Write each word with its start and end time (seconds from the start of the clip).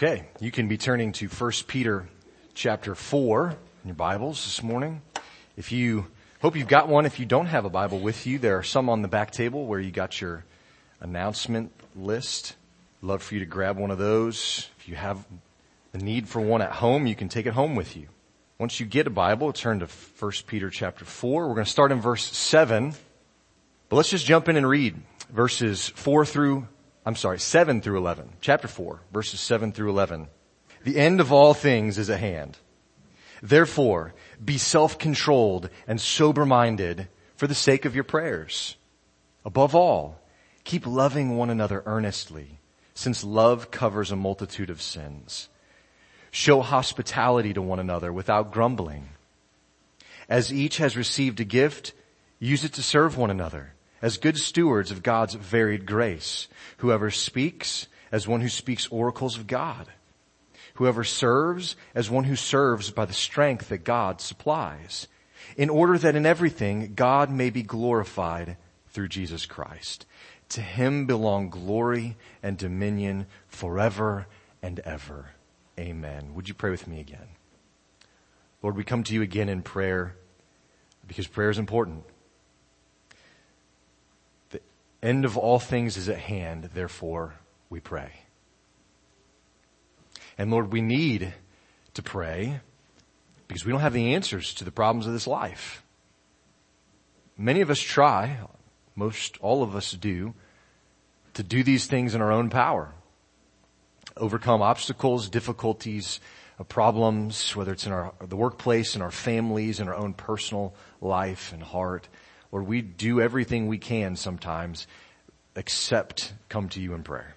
Okay, 0.00 0.22
you 0.38 0.52
can 0.52 0.68
be 0.68 0.78
turning 0.78 1.10
to 1.14 1.26
1 1.26 1.52
Peter 1.66 2.08
chapter 2.54 2.94
4 2.94 3.48
in 3.48 3.56
your 3.88 3.96
Bibles 3.96 4.44
this 4.44 4.62
morning. 4.62 5.02
If 5.56 5.72
you 5.72 6.06
hope 6.40 6.54
you've 6.54 6.68
got 6.68 6.86
one, 6.86 7.04
if 7.04 7.18
you 7.18 7.26
don't 7.26 7.46
have 7.46 7.64
a 7.64 7.68
Bible 7.68 7.98
with 7.98 8.24
you, 8.24 8.38
there 8.38 8.56
are 8.56 8.62
some 8.62 8.88
on 8.88 9.02
the 9.02 9.08
back 9.08 9.32
table 9.32 9.66
where 9.66 9.80
you 9.80 9.90
got 9.90 10.20
your 10.20 10.44
announcement 11.00 11.72
list. 11.96 12.54
Love 13.02 13.24
for 13.24 13.34
you 13.34 13.40
to 13.40 13.46
grab 13.46 13.76
one 13.76 13.90
of 13.90 13.98
those. 13.98 14.70
If 14.78 14.88
you 14.88 14.94
have 14.94 15.26
the 15.90 15.98
need 15.98 16.28
for 16.28 16.40
one 16.40 16.62
at 16.62 16.70
home, 16.70 17.08
you 17.08 17.16
can 17.16 17.28
take 17.28 17.46
it 17.46 17.54
home 17.54 17.74
with 17.74 17.96
you. 17.96 18.06
Once 18.56 18.78
you 18.78 18.86
get 18.86 19.08
a 19.08 19.10
Bible, 19.10 19.52
turn 19.52 19.80
to 19.80 19.86
1 19.86 20.32
Peter 20.46 20.70
chapter 20.70 21.04
4. 21.04 21.48
We're 21.48 21.54
going 21.54 21.64
to 21.64 21.70
start 21.72 21.90
in 21.90 22.00
verse 22.00 22.24
7. 22.24 22.94
But 23.88 23.96
let's 23.96 24.10
just 24.10 24.26
jump 24.26 24.48
in 24.48 24.54
and 24.54 24.68
read 24.68 24.94
verses 25.28 25.88
4 25.88 26.24
through 26.24 26.68
I'm 27.08 27.16
sorry, 27.16 27.38
7 27.38 27.80
through 27.80 27.96
11. 27.96 28.34
Chapter 28.42 28.68
4, 28.68 29.00
verses 29.14 29.40
7 29.40 29.72
through 29.72 29.88
11. 29.88 30.28
The 30.84 30.98
end 30.98 31.22
of 31.22 31.32
all 31.32 31.54
things 31.54 31.96
is 31.96 32.10
at 32.10 32.20
hand. 32.20 32.58
Therefore, 33.42 34.12
be 34.44 34.58
self-controlled 34.58 35.70
and 35.86 35.98
sober-minded 35.98 37.08
for 37.34 37.46
the 37.46 37.54
sake 37.54 37.86
of 37.86 37.94
your 37.94 38.04
prayers. 38.04 38.76
Above 39.42 39.74
all, 39.74 40.20
keep 40.64 40.86
loving 40.86 41.38
one 41.38 41.48
another 41.48 41.82
earnestly, 41.86 42.60
since 42.92 43.24
love 43.24 43.70
covers 43.70 44.12
a 44.12 44.16
multitude 44.16 44.68
of 44.68 44.82
sins. 44.82 45.48
Show 46.30 46.60
hospitality 46.60 47.54
to 47.54 47.62
one 47.62 47.78
another 47.78 48.12
without 48.12 48.52
grumbling. 48.52 49.08
As 50.28 50.52
each 50.52 50.76
has 50.76 50.94
received 50.94 51.40
a 51.40 51.44
gift, 51.44 51.94
use 52.38 52.64
it 52.64 52.74
to 52.74 52.82
serve 52.82 53.16
one 53.16 53.30
another 53.30 53.72
as 54.00 54.18
good 54.18 54.38
stewards 54.38 54.90
of 54.90 55.02
God's 55.02 55.34
varied 55.34 55.86
grace. 55.86 56.48
Whoever 56.78 57.10
speaks 57.10 57.86
as 58.12 58.28
one 58.28 58.40
who 58.40 58.48
speaks 58.48 58.86
oracles 58.88 59.36
of 59.36 59.46
God. 59.46 59.88
Whoever 60.74 61.04
serves 61.04 61.76
as 61.94 62.08
one 62.08 62.24
who 62.24 62.36
serves 62.36 62.90
by 62.90 63.04
the 63.04 63.12
strength 63.12 63.68
that 63.68 63.84
God 63.84 64.20
supplies. 64.20 65.08
In 65.56 65.70
order 65.70 65.98
that 65.98 66.16
in 66.16 66.26
everything 66.26 66.94
God 66.94 67.30
may 67.30 67.50
be 67.50 67.62
glorified 67.62 68.56
through 68.88 69.08
Jesus 69.08 69.46
Christ. 69.46 70.06
To 70.50 70.60
him 70.60 71.06
belong 71.06 71.50
glory 71.50 72.16
and 72.42 72.56
dominion 72.56 73.26
forever 73.48 74.26
and 74.62 74.80
ever. 74.80 75.30
Amen. 75.78 76.34
Would 76.34 76.48
you 76.48 76.54
pray 76.54 76.70
with 76.70 76.86
me 76.86 77.00
again? 77.00 77.28
Lord, 78.62 78.76
we 78.76 78.84
come 78.84 79.04
to 79.04 79.14
you 79.14 79.22
again 79.22 79.48
in 79.48 79.62
prayer 79.62 80.16
because 81.06 81.26
prayer 81.26 81.50
is 81.50 81.58
important 81.58 82.04
end 85.02 85.24
of 85.24 85.36
all 85.36 85.58
things 85.58 85.96
is 85.96 86.08
at 86.08 86.18
hand, 86.18 86.70
therefore 86.74 87.34
we 87.70 87.80
pray. 87.80 88.12
And 90.36 90.50
Lord, 90.50 90.72
we 90.72 90.80
need 90.80 91.34
to 91.94 92.02
pray 92.02 92.60
because 93.48 93.64
we 93.64 93.72
don't 93.72 93.80
have 93.80 93.92
the 93.92 94.14
answers 94.14 94.54
to 94.54 94.64
the 94.64 94.70
problems 94.70 95.06
of 95.06 95.12
this 95.12 95.26
life. 95.26 95.82
Many 97.36 97.60
of 97.60 97.70
us 97.70 97.80
try, 97.80 98.38
most 98.94 99.38
all 99.40 99.62
of 99.62 99.74
us 99.74 99.92
do, 99.92 100.34
to 101.34 101.42
do 101.42 101.62
these 101.62 101.86
things 101.86 102.14
in 102.14 102.20
our 102.20 102.32
own 102.32 102.50
power. 102.50 102.92
Overcome 104.16 104.60
obstacles, 104.60 105.28
difficulties, 105.28 106.20
uh, 106.58 106.64
problems, 106.64 107.54
whether 107.54 107.72
it's 107.72 107.86
in 107.86 107.92
our, 107.92 108.12
the 108.20 108.36
workplace, 108.36 108.96
in 108.96 109.02
our 109.02 109.12
families, 109.12 109.78
in 109.78 109.86
our 109.86 109.94
own 109.94 110.14
personal 110.14 110.74
life 111.00 111.52
and 111.52 111.62
heart. 111.62 112.08
Lord, 112.50 112.66
we 112.66 112.82
do 112.82 113.20
everything 113.20 113.66
we 113.66 113.78
can 113.78 114.16
sometimes 114.16 114.86
except 115.54 116.32
come 116.48 116.68
to 116.70 116.80
you 116.80 116.94
in 116.94 117.02
prayer. 117.02 117.34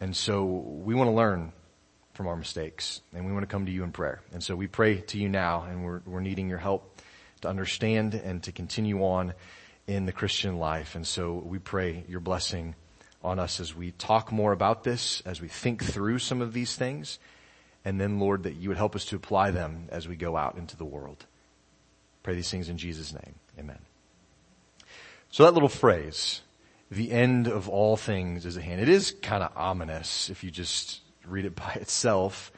And 0.00 0.16
so 0.16 0.44
we 0.44 0.94
want 0.94 1.08
to 1.08 1.14
learn 1.14 1.52
from 2.14 2.26
our 2.26 2.36
mistakes 2.36 3.00
and 3.14 3.26
we 3.26 3.32
want 3.32 3.42
to 3.42 3.46
come 3.46 3.66
to 3.66 3.72
you 3.72 3.82
in 3.82 3.92
prayer. 3.92 4.20
And 4.32 4.42
so 4.42 4.54
we 4.54 4.66
pray 4.66 4.98
to 4.98 5.18
you 5.18 5.28
now 5.28 5.64
and 5.64 5.84
we're, 5.84 6.00
we're 6.06 6.20
needing 6.20 6.48
your 6.48 6.58
help 6.58 7.00
to 7.42 7.48
understand 7.48 8.14
and 8.14 8.42
to 8.42 8.52
continue 8.52 9.02
on 9.02 9.34
in 9.86 10.06
the 10.06 10.12
Christian 10.12 10.58
life. 10.58 10.94
And 10.94 11.06
so 11.06 11.34
we 11.34 11.58
pray 11.58 12.04
your 12.08 12.20
blessing 12.20 12.74
on 13.22 13.38
us 13.38 13.60
as 13.60 13.74
we 13.74 13.92
talk 13.92 14.32
more 14.32 14.52
about 14.52 14.84
this, 14.84 15.22
as 15.26 15.40
we 15.40 15.48
think 15.48 15.82
through 15.82 16.18
some 16.18 16.40
of 16.40 16.52
these 16.52 16.76
things. 16.76 17.18
And 17.84 18.00
then 18.00 18.18
Lord, 18.18 18.44
that 18.44 18.56
you 18.56 18.68
would 18.68 18.78
help 18.78 18.94
us 18.94 19.06
to 19.06 19.16
apply 19.16 19.50
them 19.50 19.86
as 19.90 20.06
we 20.06 20.16
go 20.16 20.36
out 20.36 20.56
into 20.56 20.76
the 20.76 20.84
world. 20.84 21.26
Pray 22.22 22.34
these 22.34 22.50
things 22.50 22.68
in 22.68 22.78
Jesus' 22.78 23.12
name. 23.12 23.34
Amen. 23.58 23.78
So 25.30 25.44
that 25.44 25.54
little 25.54 25.68
phrase, 25.68 26.42
the 26.90 27.12
end 27.12 27.46
of 27.46 27.68
all 27.68 27.96
things 27.96 28.44
is 28.44 28.56
at 28.56 28.62
hand. 28.62 28.80
It 28.80 28.88
is 28.88 29.14
kind 29.22 29.42
of 29.42 29.52
ominous 29.56 30.28
if 30.28 30.42
you 30.42 30.50
just 30.50 31.00
read 31.26 31.44
it 31.44 31.54
by 31.56 31.72
itself. 31.74 32.52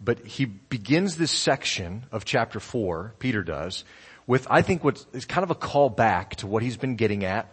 But 0.00 0.26
he 0.26 0.44
begins 0.44 1.16
this 1.16 1.30
section 1.30 2.04
of 2.12 2.24
chapter 2.24 2.60
four, 2.60 3.14
Peter 3.18 3.42
does, 3.42 3.84
with 4.26 4.46
I 4.50 4.60
think 4.62 4.84
what 4.84 5.04
is 5.12 5.24
kind 5.24 5.44
of 5.44 5.50
a 5.50 5.54
call 5.54 5.88
back 5.88 6.36
to 6.36 6.46
what 6.46 6.62
he's 6.62 6.76
been 6.76 6.96
getting 6.96 7.24
at 7.24 7.50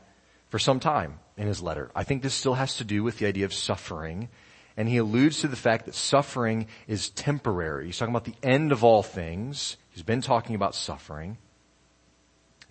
for 0.49 0.59
some 0.59 0.79
time 0.79 1.19
in 1.37 1.47
his 1.47 1.61
letter. 1.61 1.89
I 1.95 2.03
think 2.03 2.21
this 2.21 2.33
still 2.33 2.55
has 2.55 2.77
to 2.77 2.83
do 2.83 3.01
with 3.03 3.19
the 3.19 3.27
idea 3.27 3.45
of 3.45 3.53
suffering. 3.53 4.29
And 4.75 4.89
he 4.89 4.97
alludes 4.97 5.41
to 5.41 5.47
the 5.47 5.55
fact 5.55 5.85
that 5.85 5.95
suffering 5.95 6.67
is 6.87 7.09
temporary. 7.09 7.85
He's 7.85 7.97
talking 7.97 8.13
about 8.13 8.25
the 8.25 8.35
end 8.41 8.71
of 8.71 8.83
all 8.83 9.03
things. 9.03 9.77
He's 9.93 10.03
been 10.03 10.21
talking 10.21 10.55
about 10.55 10.75
suffering. 10.75 11.37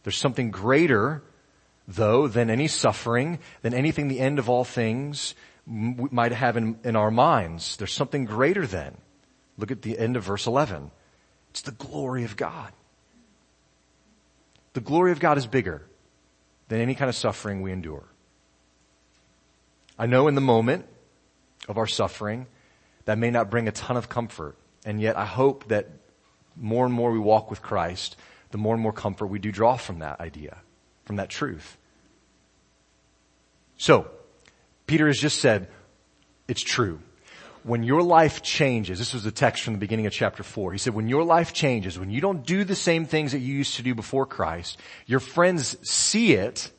There's 0.02 0.16
something 0.16 0.50
greater, 0.50 1.22
though, 1.86 2.26
than 2.26 2.50
any 2.50 2.66
suffering, 2.66 3.38
than 3.62 3.74
anything 3.74 4.08
the 4.08 4.20
end 4.20 4.38
of 4.40 4.50
all 4.50 4.64
things 4.64 5.34
might 5.64 6.32
have 6.32 6.56
in, 6.56 6.78
in 6.82 6.96
our 6.96 7.12
minds. 7.12 7.76
There's 7.76 7.92
something 7.92 8.24
greater 8.24 8.66
than. 8.66 8.96
Look 9.56 9.70
at 9.70 9.82
the 9.82 9.96
end 9.96 10.16
of 10.16 10.24
verse 10.24 10.46
11. 10.46 10.90
It's 11.50 11.62
the 11.62 11.72
glory 11.72 12.24
of 12.24 12.36
God. 12.36 12.72
The 14.72 14.80
glory 14.80 15.12
of 15.12 15.20
God 15.20 15.38
is 15.38 15.46
bigger 15.46 15.82
than 16.68 16.80
any 16.80 16.96
kind 16.96 17.08
of 17.08 17.14
suffering 17.14 17.62
we 17.62 17.70
endure. 17.70 18.04
I 19.96 20.06
know 20.06 20.26
in 20.26 20.34
the 20.34 20.40
moment 20.40 20.86
of 21.68 21.78
our 21.78 21.86
suffering 21.86 22.46
that 23.04 23.18
may 23.18 23.30
not 23.30 23.50
bring 23.50 23.68
a 23.68 23.72
ton 23.72 23.96
of 23.96 24.08
comfort, 24.08 24.56
and 24.84 25.00
yet 25.00 25.16
I 25.16 25.26
hope 25.26 25.68
that 25.68 25.88
more 26.56 26.84
and 26.84 26.94
more 26.94 27.10
we 27.10 27.18
walk 27.18 27.50
with 27.50 27.62
Christ, 27.62 28.16
the 28.50 28.58
more 28.58 28.74
and 28.74 28.82
more 28.82 28.92
comfort 28.92 29.26
we 29.26 29.38
do 29.38 29.52
draw 29.52 29.76
from 29.76 30.00
that 30.00 30.20
idea, 30.20 30.58
from 31.04 31.16
that 31.16 31.28
truth. 31.28 31.76
So, 33.76 34.08
Peter 34.86 35.06
has 35.06 35.18
just 35.18 35.40
said, 35.40 35.68
it's 36.48 36.62
true. 36.62 37.00
When 37.62 37.82
your 37.82 38.02
life 38.02 38.42
changes, 38.42 38.98
this 38.98 39.14
was 39.14 39.22
the 39.22 39.30
text 39.30 39.62
from 39.62 39.74
the 39.74 39.78
beginning 39.78 40.06
of 40.06 40.12
chapter 40.12 40.42
four. 40.42 40.72
He 40.72 40.78
said, 40.78 40.94
when 40.94 41.08
your 41.08 41.24
life 41.24 41.52
changes, 41.52 41.98
when 41.98 42.10
you 42.10 42.20
don't 42.20 42.44
do 42.44 42.64
the 42.64 42.74
same 42.74 43.06
things 43.06 43.32
that 43.32 43.38
you 43.38 43.54
used 43.54 43.76
to 43.76 43.82
do 43.82 43.94
before 43.94 44.26
Christ, 44.26 44.78
your 45.06 45.20
friends 45.20 45.76
see 45.88 46.34
it, 46.34 46.70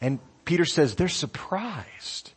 and 0.00 0.18
Peter 0.44 0.64
says 0.64 0.94
they're 0.94 1.08
surprised. 1.08 2.32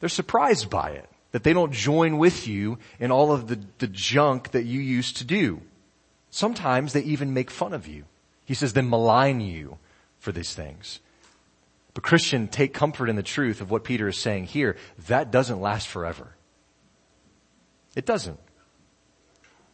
They're 0.00 0.08
surprised 0.08 0.68
by 0.68 0.90
it. 0.90 1.08
That 1.32 1.42
they 1.42 1.52
don't 1.52 1.72
join 1.72 2.18
with 2.18 2.46
you 2.46 2.78
in 3.00 3.10
all 3.10 3.32
of 3.32 3.48
the, 3.48 3.58
the 3.78 3.88
junk 3.88 4.52
that 4.52 4.64
you 4.64 4.80
used 4.80 5.16
to 5.16 5.24
do. 5.24 5.60
Sometimes 6.34 6.92
they 6.92 7.02
even 7.02 7.32
make 7.32 7.48
fun 7.48 7.72
of 7.72 7.86
you. 7.86 8.06
He 8.44 8.54
says 8.54 8.72
they 8.72 8.82
malign 8.82 9.40
you 9.40 9.78
for 10.18 10.32
these 10.32 10.52
things. 10.52 10.98
But 11.94 12.02
Christian, 12.02 12.48
take 12.48 12.74
comfort 12.74 13.08
in 13.08 13.14
the 13.14 13.22
truth 13.22 13.60
of 13.60 13.70
what 13.70 13.84
Peter 13.84 14.08
is 14.08 14.18
saying 14.18 14.46
here. 14.46 14.76
That 15.06 15.30
doesn't 15.30 15.60
last 15.60 15.86
forever. 15.86 16.34
It 17.94 18.04
doesn't. 18.04 18.40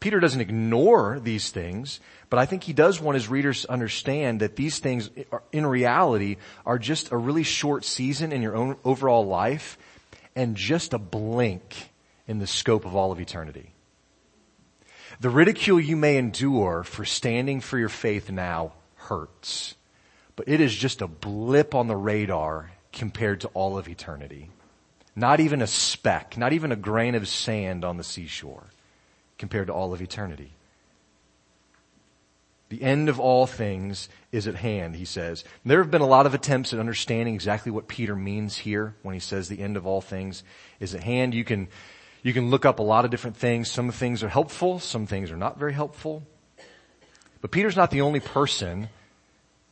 Peter 0.01 0.21
doesn't 0.21 0.43
ignore 0.43 1.19
these 1.19 1.49
things, 1.49 1.99
but 2.29 2.39
I 2.39 2.45
think 2.45 2.65
he 2.65 2.75
does 2.75 3.01
want 3.01 3.15
his 3.15 3.31
readers 3.31 3.63
to 3.63 3.73
understand 3.73 4.41
that 4.41 4.57
these 4.57 4.81
things 4.81 5.09
in 5.53 5.65
reality 5.65 6.37
are 6.67 6.79
just 6.79 7.11
a 7.11 7.17
really 7.17 7.43
short 7.43 7.87
season 7.87 8.33
in 8.33 8.43
your 8.43 8.55
own 8.55 8.77
overall 8.85 9.25
life 9.25 9.79
and 10.37 10.57
just 10.57 10.93
a 10.93 10.99
blink 10.99 11.89
in 12.29 12.39
the 12.39 12.47
scope 12.47 12.85
of 12.85 12.95
all 12.95 13.13
of 13.13 13.19
eternity. 13.19 13.73
The 15.21 15.29
ridicule 15.29 15.79
you 15.79 15.97
may 15.97 16.17
endure 16.17 16.83
for 16.83 17.05
standing 17.05 17.61
for 17.61 17.79
your 17.79 17.91
faith 17.91 18.31
now 18.31 18.73
hurts, 18.97 19.75
but 20.35 20.49
it 20.49 20.63
is 20.63 20.75
just 20.75 21.03
a 21.03 21.07
blip 21.07 21.75
on 21.75 21.89
the 21.89 21.97
radar 21.97 22.73
compared 22.91 23.43
to 23.43 23.49
all 23.49 23.77
of 23.77 23.87
eternity. 23.87 24.51
Not 25.15 25.39
even 25.39 25.61
a 25.61 25.67
speck, 25.67 26.39
not 26.39 26.55
even 26.55 26.73
a 26.73 26.77
grain 26.77 27.15
of 27.15 27.29
sand 27.29 27.85
on 27.85 27.99
the 27.99 28.05
seashore 28.05 28.69
compared 29.37 29.67
to 29.67 29.75
all 29.75 29.93
of 29.93 30.01
eternity. 30.01 30.55
The 32.71 32.83
end 32.83 33.11
of 33.11 33.21
all 33.21 33.47
things 33.47 34.09
is 34.33 34.47
at 34.47 34.55
hand, 34.55 34.97
he 34.97 35.05
says. 35.05 35.45
There 35.67 35.83
have 35.83 35.91
been 35.91 36.01
a 36.01 36.07
lot 36.07 36.25
of 36.25 36.33
attempts 36.33 36.73
at 36.73 36.79
understanding 36.79 37.35
exactly 37.35 37.71
what 37.71 37.89
Peter 37.89 38.17
means 38.17 38.57
here 38.57 38.95
when 39.03 39.13
he 39.13 39.21
says 39.21 39.49
the 39.49 39.61
end 39.61 39.77
of 39.77 39.87
all 39.87 40.01
things 40.01 40.45
is 40.79 40.95
at 40.95 41.03
hand. 41.03 41.35
You 41.35 41.45
can 41.45 41.69
you 42.23 42.33
can 42.33 42.51
look 42.51 42.65
up 42.65 42.79
a 42.79 42.83
lot 42.83 43.05
of 43.05 43.11
different 43.11 43.37
things. 43.37 43.71
Some 43.71 43.91
things 43.91 44.23
are 44.23 44.29
helpful, 44.29 44.79
some 44.79 45.07
things 45.07 45.31
are 45.31 45.37
not 45.37 45.59
very 45.59 45.73
helpful. 45.73 46.23
But 47.41 47.51
Peter's 47.51 47.77
not 47.77 47.91
the 47.91 48.03
only 48.03 48.21
person 48.21 48.89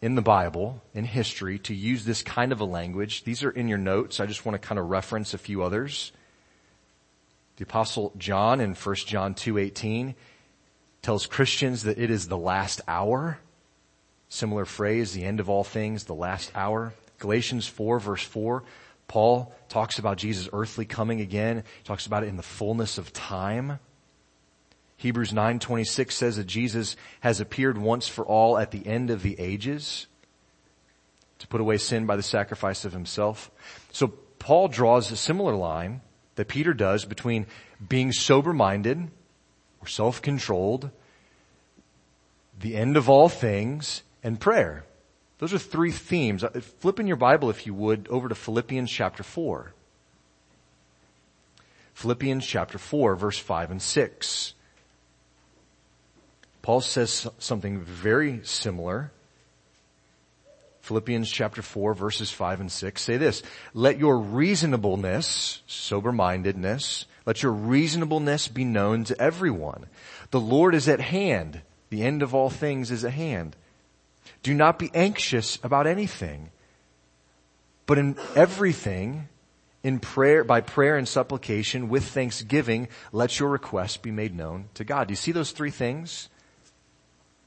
in 0.00 0.15
the 0.15 0.23
Bible, 0.23 0.81
in 0.95 1.05
history, 1.05 1.59
to 1.61 1.75
use 1.75 2.05
this 2.05 2.23
kind 2.23 2.53
of 2.53 2.61
a 2.61 2.65
language. 2.65 3.25
These 3.25 3.43
are 3.43 3.50
in 3.50 3.69
your 3.69 3.79
notes. 3.79 4.21
I 4.21 4.27
just 4.27 4.47
want 4.47 4.61
to 4.61 4.67
kind 4.67 4.79
of 4.79 4.89
reference 4.89 5.35
a 5.35 5.39
few 5.39 5.62
others. 5.62 6.12
The 7.56 7.65
apostle 7.65 8.12
John 8.17 8.61
in 8.61 8.75
1 8.75 8.95
John 9.06 9.35
2:18 9.35 10.15
tells 11.03 11.27
Christians 11.27 11.83
that 11.83 11.99
it 11.99 12.11
is 12.11 12.29
the 12.29 12.39
last 12.39 12.81
hour. 12.87 13.39
Similar 14.29 14.65
phrase, 14.65 15.12
the 15.12 15.25
end 15.25 15.41
of 15.41 15.50
all 15.50 15.65
things, 15.65 16.05
the 16.05 16.15
last 16.15 16.53
hour. 16.55 16.95
Galatians 17.19 17.67
4 17.67 17.99
verse 17.99 18.23
4, 18.23 18.62
Paul 19.09 19.53
talks 19.69 19.99
about 19.99 20.19
Jesus' 20.19 20.49
earthly 20.53 20.85
coming 20.85 21.21
again. 21.21 21.65
He 21.79 21.85
talks 21.85 22.07
about 22.07 22.23
it 22.23 22.29
in 22.29 22.37
the 22.37 22.43
fullness 22.43 22.99
of 22.99 23.13
time. 23.13 23.81
Hebrews 24.99 25.33
9:26 25.33 26.15
says 26.15 26.37
that 26.37 26.47
Jesus 26.47 26.95
has 27.21 27.41
appeared 27.41 27.79
once 27.79 28.07
for 28.07 28.25
all 28.25 28.59
at 28.59 28.71
the 28.71 28.87
end 28.87 29.11
of 29.11 29.23
the 29.23 29.39
ages 29.41 30.07
to 31.39 31.47
put 31.47 31.61
away 31.61 31.79
sin 31.79 32.05
by 32.05 32.17
the 32.17 32.23
sacrifice 32.23 32.85
of 32.85 32.93
himself. 32.93 33.51
So 33.93 34.09
Paul 34.09 34.69
draws 34.69 35.11
a 35.11 35.17
similar 35.17 35.55
line 35.55 36.03
that 36.35 36.49
Peter 36.49 36.75
does 36.75 37.05
between 37.05 37.47
being 37.89 38.13
sober-minded 38.13 39.11
or 39.81 39.87
self-controlled, 39.87 40.91
the 42.59 42.77
end 42.77 42.97
of 42.97 43.09
all 43.09 43.29
things, 43.29 44.03
and 44.23 44.41
prayer. 44.41 44.85
Those 45.38 45.55
are 45.55 45.58
three 45.58 45.93
themes. 45.93 46.43
Uh, 46.43 46.50
flip 46.81 46.99
in 46.99 47.06
your 47.06 47.17
Bible, 47.17 47.50
if 47.50 47.67
you 47.67 47.75
would, 47.75 48.08
over 48.08 48.29
to 48.29 48.35
Philippians 48.35 48.90
chapter 48.90 49.23
4. 49.23 49.73
Philippians 51.94 52.46
chapter 52.46 52.79
4, 52.79 53.17
verse 53.17 53.38
5 53.38 53.70
and 53.70 53.82
6. 53.82 54.55
Paul 56.62 56.81
says 56.81 57.26
something 57.38 57.81
very 57.81 58.40
similar 58.44 59.11
Philippians 60.88 61.31
chapter 61.31 61.61
4 61.61 61.93
verses 61.93 62.31
5 62.31 62.61
and 62.62 62.73
6 62.73 63.02
say 63.02 63.19
this, 63.19 63.43
let 63.75 63.99
your 63.99 64.19
reasonableness, 64.19 65.61
sober-mindedness, 65.67 67.05
let 67.26 67.43
your 67.43 67.52
reasonableness 67.52 68.49
be 68.49 68.64
known 68.64 69.05
to 69.05 69.20
everyone. 69.20 69.85
The 70.31 70.40
Lord 70.40 70.75
is 70.75 70.88
at 70.88 71.00
hand. 71.00 71.61
The 71.90 72.02
end 72.02 72.23
of 72.23 72.35
all 72.35 72.49
things 72.49 72.90
is 72.90 73.05
at 73.05 73.12
hand. 73.12 73.55
Do 74.43 74.55
not 74.55 74.79
be 74.79 74.91
anxious 74.95 75.59
about 75.63 75.87
anything, 75.87 76.51
but 77.87 77.99
in 77.99 78.17
everything, 78.35 79.29
in 79.83 79.99
prayer, 80.01 80.45
by 80.45 80.61
prayer 80.61 80.97
and 80.97 81.07
supplication, 81.07 81.89
with 81.89 82.05
thanksgiving, 82.05 82.89
let 83.13 83.39
your 83.39 83.49
requests 83.49 83.97
be 83.97 84.11
made 84.11 84.37
known 84.37 84.69
to 84.75 84.85
God. 84.85 85.09
Do 85.09 85.13
you 85.13 85.17
see 85.17 85.33
those 85.33 85.53
three 85.53 85.71
things 85.71 86.29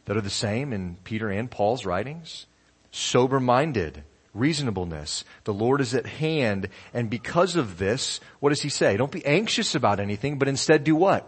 that 0.06 0.18
are 0.18 0.22
the 0.22 0.30
same 0.30 0.74
in 0.74 0.98
Peter 1.04 1.30
and 1.30 1.50
Paul's 1.50 1.86
writings? 1.86 2.46
sober-minded, 2.92 4.04
reasonableness. 4.34 5.24
The 5.46 5.54
Lord 5.54 5.82
is 5.82 5.96
at 5.96 6.06
hand, 6.06 6.70
and 6.94 7.10
because 7.10 7.56
of 7.56 7.78
this, 7.78 8.20
what 8.40 8.50
does 8.50 8.62
he 8.62 8.70
say? 8.70 8.98
Don't 8.98 9.12
be 9.12 9.26
anxious 9.26 9.76
about 9.76 10.00
anything, 10.00 10.38
but 10.38 10.48
instead 10.48 10.84
do 10.84 10.96
what? 10.96 11.28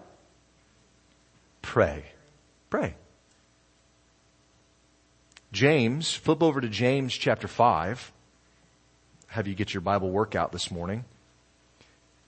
Pray. 1.61 2.03
Pray. 2.69 2.95
James, 5.53 6.11
flip 6.11 6.41
over 6.41 6.59
to 6.59 6.67
James 6.67 7.13
chapter 7.13 7.47
5. 7.47 8.11
Have 9.27 9.47
you 9.47 9.53
get 9.53 9.71
your 9.71 9.81
Bible 9.81 10.09
workout 10.09 10.51
this 10.51 10.71
morning. 10.71 11.05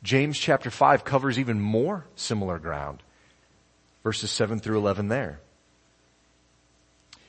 James 0.03 0.37
chapter 0.37 0.69
5 0.69 1.03
covers 1.03 1.39
even 1.39 1.59
more 1.59 2.05
similar 2.15 2.59
ground. 2.59 3.01
Verses 4.03 4.29
7 4.29 4.59
through 4.59 4.77
11 4.77 5.07
there. 5.07 5.39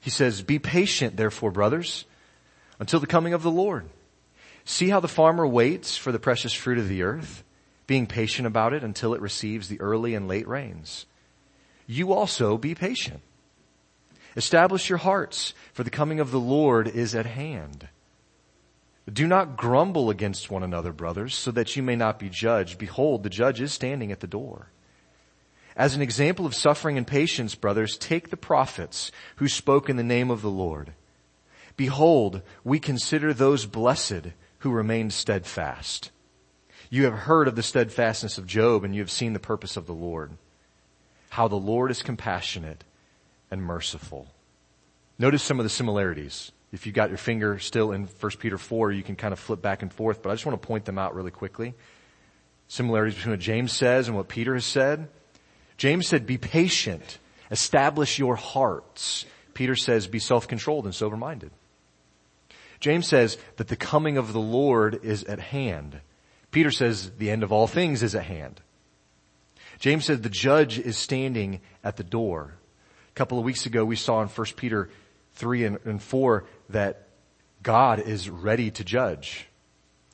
He 0.02 0.10
says, 0.10 0.43
be 0.43 0.58
patient, 0.58 1.16
therefore, 1.16 1.50
brothers, 1.50 2.04
until 2.78 3.00
the 3.00 3.06
coming 3.06 3.32
of 3.32 3.42
the 3.42 3.50
Lord. 3.50 3.88
See 4.66 4.90
how 4.90 5.00
the 5.00 5.08
farmer 5.08 5.46
waits 5.46 5.96
for 5.96 6.12
the 6.12 6.19
precious 6.19 6.52
fruit 6.52 6.76
of 6.76 6.88
the 6.88 7.02
earth, 7.02 7.42
being 7.87 8.06
patient 8.06 8.46
about 8.46 8.75
it 8.75 8.84
until 8.84 9.14
it 9.14 9.22
receives 9.22 9.69
the 9.69 9.81
early 9.81 10.14
and 10.14 10.28
late 10.28 10.46
rains. 10.46 11.06
You 11.87 12.12
also 12.12 12.58
be 12.58 12.75
patient. 12.75 13.22
Establish 14.36 14.90
your 14.90 14.98
hearts, 14.98 15.54
for 15.72 15.82
the 15.82 15.90
coming 15.90 16.20
of 16.20 16.30
the 16.30 16.40
Lord 16.40 16.86
is 16.86 17.14
at 17.14 17.24
hand. 17.26 17.88
Do 19.10 19.26
not 19.26 19.56
grumble 19.56 20.10
against 20.10 20.50
one 20.50 20.62
another, 20.62 20.92
brothers, 20.92 21.34
so 21.34 21.50
that 21.52 21.74
you 21.74 21.82
may 21.82 21.96
not 21.96 22.18
be 22.18 22.28
judged. 22.28 22.78
Behold, 22.78 23.22
the 23.22 23.30
judge 23.30 23.60
is 23.60 23.72
standing 23.72 24.12
at 24.12 24.20
the 24.20 24.26
door. 24.26 24.68
As 25.74 25.94
an 25.94 26.02
example 26.02 26.44
of 26.44 26.54
suffering 26.54 26.98
and 26.98 27.06
patience, 27.06 27.54
brothers, 27.54 27.96
take 27.96 28.28
the 28.28 28.36
prophets 28.36 29.10
who 29.36 29.48
spoke 29.48 29.88
in 29.88 29.96
the 29.96 30.02
name 30.02 30.30
of 30.30 30.42
the 30.42 30.50
Lord. 30.50 30.92
Behold, 31.76 32.42
we 32.64 32.78
consider 32.78 33.32
those 33.32 33.66
blessed 33.66 34.32
who 34.60 34.70
remained 34.70 35.12
steadfast. 35.12 36.10
You 36.90 37.04
have 37.04 37.12
heard 37.12 37.48
of 37.48 37.56
the 37.56 37.62
steadfastness 37.62 38.38
of 38.38 38.46
Job 38.46 38.84
and 38.84 38.94
you 38.94 39.02
have 39.02 39.10
seen 39.10 39.32
the 39.34 39.38
purpose 39.38 39.76
of 39.76 39.86
the 39.86 39.94
Lord. 39.94 40.32
How 41.30 41.48
the 41.48 41.56
Lord 41.56 41.90
is 41.90 42.02
compassionate 42.02 42.84
and 43.50 43.62
merciful. 43.62 44.26
Notice 45.19 45.43
some 45.43 45.58
of 45.58 45.64
the 45.64 45.70
similarities. 45.70 46.52
If 46.72 46.84
you've 46.84 46.94
got 46.94 47.08
your 47.08 47.19
finger 47.19 47.58
still 47.58 47.93
in 47.93 48.06
1 48.06 48.32
Peter 48.38 48.58
4, 48.58 48.93
you 48.93 49.02
can 49.02 49.16
kind 49.16 49.32
of 49.32 49.38
flip 49.38 49.62
back 49.62 49.82
and 49.82 49.93
forth, 49.93 50.22
but 50.22 50.31
I 50.31 50.34
just 50.34 50.44
want 50.44 50.60
to 50.60 50.66
point 50.66 50.84
them 50.84 50.98
out 50.98 51.14
really 51.14 51.31
quickly. 51.31 51.75
Similarities 52.69 53.14
between 53.14 53.32
what 53.32 53.40
James 53.40 53.72
says 53.72 54.08
and 54.08 54.16
what 54.16 54.28
Peter 54.28 54.54
has 54.54 54.64
said. 54.64 55.08
James 55.76 56.06
said, 56.06 56.26
be 56.26 56.38
patient. 56.38 57.19
Establish 57.50 58.19
your 58.19 58.37
hearts. 58.37 59.25
Peter 59.54 59.76
says, 59.76 60.06
be 60.06 60.19
self-controlled 60.19 60.84
and 60.84 60.94
sober-minded. 60.94 61.50
James 62.81 63.06
says 63.06 63.38
that 63.56 63.69
the 63.69 63.76
coming 63.76 64.19
of 64.19 64.32
the 64.32 64.40
Lord 64.40 65.00
is 65.02 65.25
at 65.25 65.38
hand. 65.38 66.00
Peter 66.50 66.70
says 66.70 67.12
the 67.19 67.31
end 67.31 67.42
of 67.42 67.52
all 67.52 67.66
things 67.66 68.02
is 68.02 68.14
at 68.14 68.25
hand. 68.25 68.60
James 69.78 70.04
said 70.04 70.22
the 70.22 70.28
judge 70.28 70.78
is 70.78 70.96
standing 70.96 71.60
at 71.84 71.96
the 71.96 72.04
door. 72.04 72.54
Couple 73.16 73.38
of 73.38 73.44
weeks 73.46 73.64
ago 73.64 73.82
we 73.82 73.96
saw 73.96 74.20
in 74.20 74.28
1 74.28 74.46
Peter 74.56 74.90
3 75.36 75.64
and, 75.64 75.78
and 75.86 76.02
4 76.02 76.44
that 76.68 77.08
God 77.62 77.98
is 77.98 78.28
ready 78.28 78.70
to 78.70 78.84
judge 78.84 79.48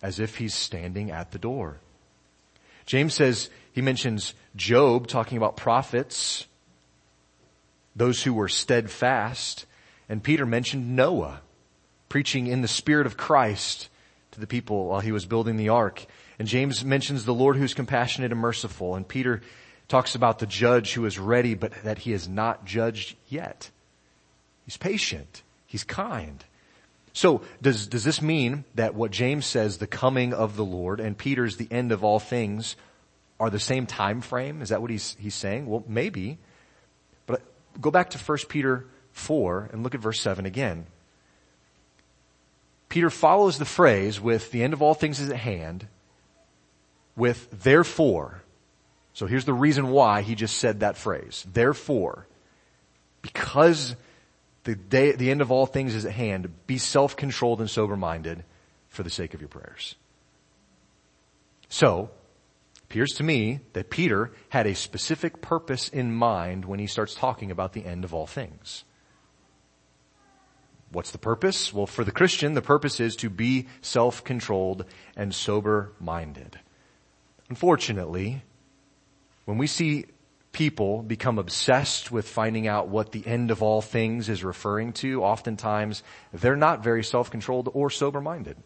as 0.00 0.20
if 0.20 0.36
he's 0.36 0.54
standing 0.54 1.10
at 1.10 1.32
the 1.32 1.38
door. 1.38 1.78
James 2.86 3.12
says 3.12 3.50
he 3.72 3.82
mentions 3.82 4.34
Job 4.54 5.08
talking 5.08 5.36
about 5.36 5.56
prophets, 5.56 6.46
those 7.96 8.22
who 8.22 8.32
were 8.32 8.48
steadfast, 8.48 9.66
and 10.08 10.22
Peter 10.22 10.46
mentioned 10.46 10.94
Noah 10.94 11.40
preaching 12.08 12.46
in 12.46 12.62
the 12.62 12.68
spirit 12.68 13.06
of 13.06 13.16
Christ 13.16 13.88
to 14.30 14.38
the 14.38 14.46
people 14.46 14.86
while 14.86 15.00
he 15.00 15.10
was 15.10 15.26
building 15.26 15.56
the 15.56 15.70
ark. 15.70 16.06
And 16.38 16.46
James 16.46 16.84
mentions 16.84 17.24
the 17.24 17.34
Lord 17.34 17.56
who's 17.56 17.74
compassionate 17.74 18.30
and 18.30 18.40
merciful, 18.40 18.94
and 18.94 19.08
Peter 19.08 19.42
talks 19.88 20.14
about 20.14 20.38
the 20.38 20.46
judge 20.46 20.94
who 20.94 21.04
is 21.04 21.18
ready 21.18 21.54
but 21.54 21.72
that 21.84 21.98
he 21.98 22.12
is 22.12 22.28
not 22.28 22.64
judged 22.64 23.16
yet. 23.28 23.70
He's 24.64 24.76
patient. 24.76 25.42
He's 25.66 25.84
kind. 25.84 26.44
So 27.12 27.42
does, 27.60 27.86
does 27.86 28.04
this 28.04 28.22
mean 28.22 28.64
that 28.74 28.94
what 28.94 29.10
James 29.10 29.44
says, 29.44 29.78
the 29.78 29.86
coming 29.86 30.32
of 30.32 30.56
the 30.56 30.64
Lord, 30.64 31.00
and 31.00 31.16
Peter's 31.16 31.56
the 31.56 31.68
end 31.70 31.92
of 31.92 32.04
all 32.04 32.18
things, 32.18 32.76
are 33.38 33.50
the 33.50 33.58
same 33.58 33.86
time 33.86 34.20
frame? 34.20 34.62
Is 34.62 34.70
that 34.70 34.80
what 34.80 34.90
he's, 34.90 35.16
he's 35.18 35.34
saying? 35.34 35.66
Well, 35.66 35.84
maybe. 35.86 36.38
But 37.26 37.42
go 37.80 37.90
back 37.90 38.10
to 38.10 38.18
1 38.18 38.38
Peter 38.48 38.86
4 39.12 39.70
and 39.72 39.82
look 39.82 39.94
at 39.94 40.00
verse 40.00 40.20
7 40.20 40.46
again. 40.46 40.86
Peter 42.88 43.10
follows 43.10 43.58
the 43.58 43.64
phrase 43.64 44.20
with 44.20 44.50
the 44.50 44.62
end 44.62 44.72
of 44.72 44.82
all 44.82 44.94
things 44.94 45.18
is 45.18 45.30
at 45.30 45.36
hand 45.36 45.86
with 47.16 47.48
therefore. 47.50 48.41
So 49.14 49.26
here's 49.26 49.44
the 49.44 49.52
reason 49.52 49.88
why 49.88 50.22
he 50.22 50.34
just 50.34 50.56
said 50.56 50.80
that 50.80 50.96
phrase. 50.96 51.46
Therefore, 51.52 52.26
because 53.20 53.94
the 54.64 54.74
day, 54.74 55.12
the 55.12 55.30
end 55.30 55.40
of 55.40 55.50
all 55.50 55.66
things 55.66 55.94
is 55.94 56.04
at 56.04 56.12
hand, 56.12 56.50
be 56.66 56.78
self-controlled 56.78 57.60
and 57.60 57.68
sober-minded 57.68 58.44
for 58.88 59.02
the 59.02 59.10
sake 59.10 59.34
of 59.34 59.40
your 59.40 59.48
prayers. 59.48 59.96
So, 61.68 62.10
appears 62.84 63.12
to 63.12 63.22
me 63.22 63.60
that 63.72 63.90
Peter 63.90 64.32
had 64.50 64.66
a 64.66 64.74
specific 64.74 65.40
purpose 65.40 65.88
in 65.88 66.14
mind 66.14 66.64
when 66.64 66.78
he 66.78 66.86
starts 66.86 67.14
talking 67.14 67.50
about 67.50 67.72
the 67.72 67.86
end 67.86 68.04
of 68.04 68.12
all 68.12 68.26
things. 68.26 68.84
What's 70.90 71.10
the 71.10 71.18
purpose? 71.18 71.72
Well, 71.72 71.86
for 71.86 72.04
the 72.04 72.12
Christian, 72.12 72.52
the 72.52 72.60
purpose 72.60 73.00
is 73.00 73.16
to 73.16 73.30
be 73.30 73.66
self-controlled 73.80 74.84
and 75.16 75.34
sober-minded. 75.34 76.60
Unfortunately, 77.48 78.42
when 79.44 79.58
we 79.58 79.66
see 79.66 80.06
people 80.52 81.02
become 81.02 81.38
obsessed 81.38 82.12
with 82.12 82.28
finding 82.28 82.68
out 82.68 82.88
what 82.88 83.12
the 83.12 83.26
end 83.26 83.50
of 83.50 83.62
all 83.62 83.80
things 83.80 84.28
is 84.28 84.44
referring 84.44 84.92
to, 84.92 85.22
oftentimes 85.24 86.02
they're 86.32 86.56
not 86.56 86.84
very 86.84 87.02
self-controlled 87.02 87.70
or 87.72 87.90
sober-minded. 87.90 88.56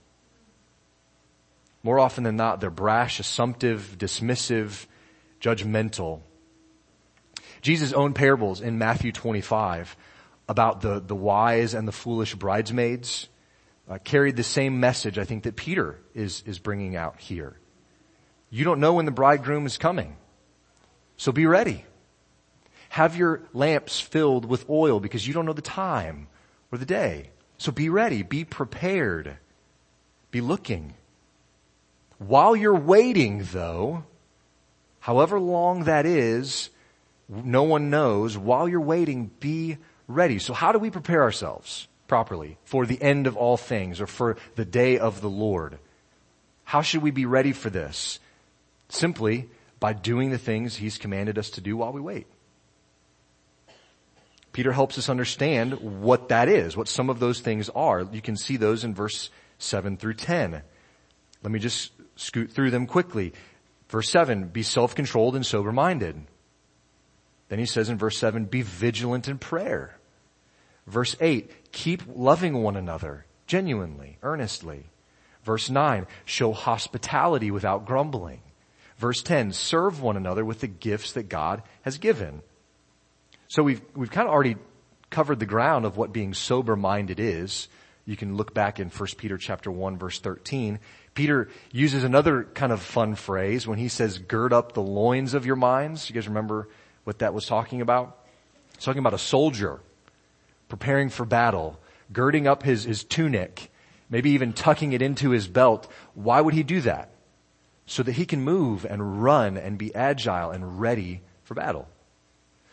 More 1.83 2.01
often 2.01 2.25
than 2.25 2.37
not, 2.37 2.61
they're 2.61 2.71
brash, 2.71 3.21
assumptive, 3.21 3.95
dismissive, 3.97 4.87
judgmental. 5.41 6.21
Jesus' 7.63 7.93
own 7.93 8.13
parables 8.13 8.61
in 8.61 8.79
Matthew 8.79 9.13
25 9.13 9.97
about 10.49 10.81
the, 10.81 11.01
the 11.01 11.15
wise 11.15 11.75
and 11.75 11.87
the 11.87 11.93
foolish 11.93 12.35
bridesmaids 12.35 13.29
uh, 13.89 13.99
carried 14.03 14.37
the 14.37 14.43
same 14.43 14.81
message, 14.81 15.19
I 15.19 15.25
think, 15.25 15.45
that 15.45 15.55
Peter 15.55 15.99
is, 16.15 16.43
is 16.47 16.59
bringing 16.59 16.97
out 16.97 17.21
here. 17.21 17.57
You 18.51 18.65
don't 18.65 18.81
know 18.81 18.95
when 18.95 19.05
the 19.05 19.13
bridegroom 19.13 19.67
is 19.67 19.79
coming. 19.79 20.17
So 21.17 21.33
be 21.33 21.47
ready. 21.47 21.85
Have 22.91 23.17
your 23.17 23.43
lamps 23.53 24.01
filled 24.01 24.45
with 24.45 24.69
oil 24.71 25.01
because 25.01 25.27
you 25.27 25.35
don't 25.35 25.47
know 25.47 25.53
the 25.53 25.63
time 25.63 26.29
or 26.71 26.79
the 26.79 26.87
day. 26.87 27.31
So 27.59 27.73
be 27.73 27.89
ready. 27.89 28.23
Be 28.23 28.45
prepared. 28.45 29.39
Be 30.31 30.41
looking. 30.41 30.95
While 32.19 32.57
you're 32.57 32.75
waiting 32.75 33.47
though, 33.53 34.05
however 35.01 35.39
long 35.39 35.85
that 35.85 36.07
is, 36.07 36.71
no 37.29 37.65
one 37.65 37.91
knows. 37.91 38.39
While 38.39 38.69
you're 38.69 38.81
waiting, 38.81 39.31
be 39.41 39.79
ready. 40.09 40.39
So 40.39 40.55
how 40.55 40.73
do 40.73 40.79
we 40.79 40.91
prepare 40.91 41.23
ourselves 41.23 41.89
properly 42.07 42.57
for 42.65 42.87
the 42.87 43.03
end 43.03 43.27
of 43.27 43.37
all 43.37 43.57
things 43.57 44.01
or 44.01 44.07
for 44.07 44.37
the 44.55 44.65
day 44.65 44.99
of 44.99 45.21
the 45.21 45.31
Lord? 45.31 45.79
How 46.65 46.83
should 46.83 47.03
we 47.03 47.11
be 47.11 47.27
ready 47.27 47.53
for 47.53 47.71
this? 47.71 48.21
Simply 48.89 49.49
by 49.79 49.93
doing 49.93 50.31
the 50.31 50.39
things 50.39 50.77
he's 50.77 50.99
commanded 50.99 51.39
us 51.39 51.51
to 51.51 51.61
do 51.61 51.77
while 51.77 51.93
we 51.93 52.01
wait. 52.01 52.27
Peter 54.53 54.73
helps 54.73 54.97
us 54.97 55.11
understand 55.11 55.75
what 56.03 56.31
that 56.31 56.49
is, 56.49 56.77
what 56.77 56.89
some 56.89 57.11
of 57.11 57.21
those 57.21 57.41
things 57.41 57.69
are. 57.71 58.09
You 58.11 58.23
can 58.23 58.37
see 58.37 58.57
those 58.57 58.85
in 58.85 58.95
verse 58.95 59.29
7 59.59 59.99
through 59.99 60.15
10. 60.15 60.63
Let 61.43 61.53
me 61.53 61.59
just 61.59 61.93
scoot 62.17 62.53
through 62.53 62.71
them 62.71 62.87
quickly. 62.87 63.35
Verse 63.89 64.09
7, 64.09 64.49
be 64.49 64.63
self-controlled 64.63 65.37
and 65.37 65.45
sober-minded. 65.45 66.27
Then 67.49 67.59
he 67.59 67.67
says 67.67 67.91
in 67.91 67.99
verse 67.99 68.17
7, 68.19 68.47
be 68.47 68.63
vigilant 68.63 69.29
in 69.29 69.39
prayer. 69.39 69.99
Verse 70.87 71.15
8, 71.21 71.73
keep 71.73 72.03
loving 72.09 72.63
one 72.63 72.77
another 72.77 73.27
genuinely, 73.47 74.17
earnestly. 74.23 74.87
Verse 75.45 75.69
9, 75.69 76.07
show 76.25 76.53
hospitality 76.53 77.51
without 77.51 77.85
grumbling. 77.85 78.41
Verse 78.99 79.23
10, 79.23 79.53
serve 79.53 80.01
one 80.01 80.17
another 80.17 80.45
with 80.45 80.61
the 80.61 80.67
gifts 80.67 81.13
that 81.13 81.29
God 81.29 81.63
has 81.83 81.99
given. 81.99 82.43
So 83.49 83.63
we've, 83.63 83.83
we've 83.95 84.11
kind 84.11 84.27
of 84.27 84.33
already 84.33 84.57
covered 85.11 85.39
the 85.39 85.47
ground 85.47 85.85
of 85.85 85.97
what 85.97 86.13
being 86.13 86.35
sober 86.35 86.77
minded 86.77 87.21
is. 87.21 87.69
You 88.07 88.17
can 88.17 88.37
look 88.37 88.55
back 88.55 88.81
in 88.81 88.89
1 88.89 89.09
Peter 89.19 89.37
chapter 89.37 89.71
1 89.71 89.99
verse 89.99 90.19
13. 90.21 90.79
Peter 91.15 91.49
uses 91.73 92.05
another 92.05 92.45
kind 92.45 92.73
of 92.73 92.81
fun 92.81 93.15
phrase 93.15 93.67
when 93.67 93.79
he 93.79 93.89
says 93.89 94.19
gird 94.19 94.53
up 94.53 94.73
the 94.73 94.83
loins 94.83 95.35
of 95.35 95.45
your 95.45 95.57
minds. 95.57 96.09
You 96.09 96.15
guys 96.15 96.29
remember 96.29 96.69
what 97.05 97.19
that 97.19 97.35
was 97.35 97.47
talking 97.47 97.81
about? 97.81 98.19
It's 98.75 98.85
talking 98.85 99.01
about 99.01 99.15
a 99.15 99.19
soldier 99.19 99.81
preparing 100.69 101.09
for 101.09 101.25
battle, 101.25 101.79
girding 102.13 102.47
up 102.47 102.63
his, 102.63 102.85
his 102.85 103.05
tunic, 103.05 103.71
maybe 104.11 104.31
even 104.31 104.53
tucking 104.53 104.93
it 104.93 105.03
into 105.03 105.31
his 105.31 105.47
belt. 105.47 105.91
Why 106.15 106.41
would 106.41 106.55
he 106.55 106.63
do 106.63 106.81
that? 106.83 107.11
So 107.87 108.03
that 108.03 108.13
he 108.13 108.27
can 108.27 108.43
move 108.43 108.85
and 108.85 109.23
run 109.23 109.57
and 109.57 109.79
be 109.79 109.95
agile 109.95 110.51
and 110.51 110.81
ready 110.81 111.23
for 111.45 111.55
battle. 111.55 111.89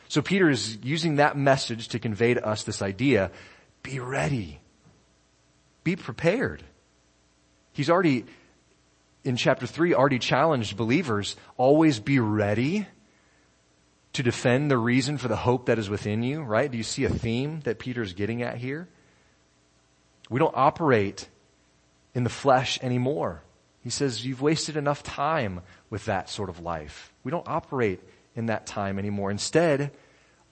So 0.08 0.22
Peter 0.22 0.50
is 0.50 0.78
using 0.84 1.16
that 1.16 1.38
message 1.38 1.90
to 1.90 2.00
convey 2.00 2.34
to 2.34 2.46
us 2.46 2.64
this 2.64 2.82
idea, 2.82 3.32
be 3.84 4.00
ready. 4.00 4.60
Be 5.84 5.96
prepared. 5.96 6.64
He's 7.74 7.90
already, 7.90 8.26
in 9.24 9.36
chapter 9.36 9.68
three, 9.68 9.94
already 9.94 10.20
challenged 10.20 10.78
believers, 10.78 11.36
always 11.58 12.00
be 12.00 12.20
ready 12.20 12.88
to 14.14 14.24
defend 14.24 14.70
the 14.70 14.78
reason 14.78 15.18
for 15.18 15.28
the 15.28 15.36
hope 15.36 15.66
that 15.66 15.80
is 15.80 15.90
within 15.90 16.24
you, 16.24 16.42
right? 16.42 16.70
Do 16.72 16.78
you 16.78 16.84
see 16.84 17.04
a 17.04 17.10
theme 17.10 17.62
that 17.62 17.80
Peter's 17.80 18.14
getting 18.14 18.44
at 18.44 18.58
here? 18.58 18.88
We 20.30 20.40
don't 20.40 20.56
operate 20.56 21.28
in 22.14 22.24
the 22.24 22.30
flesh 22.30 22.80
anymore. 22.82 23.42
He 23.84 23.90
says, 23.90 24.26
you've 24.26 24.42
wasted 24.42 24.78
enough 24.78 25.04
time 25.04 25.62
with 25.90 26.06
that 26.06 26.30
sort 26.30 26.50
of 26.50 26.62
life. 26.62 27.12
We 27.24 27.32
don't 27.32 27.48
operate 27.48 28.00
in 28.36 28.46
that 28.46 28.66
time 28.66 28.98
anymore. 28.98 29.30
Instead, 29.30 29.92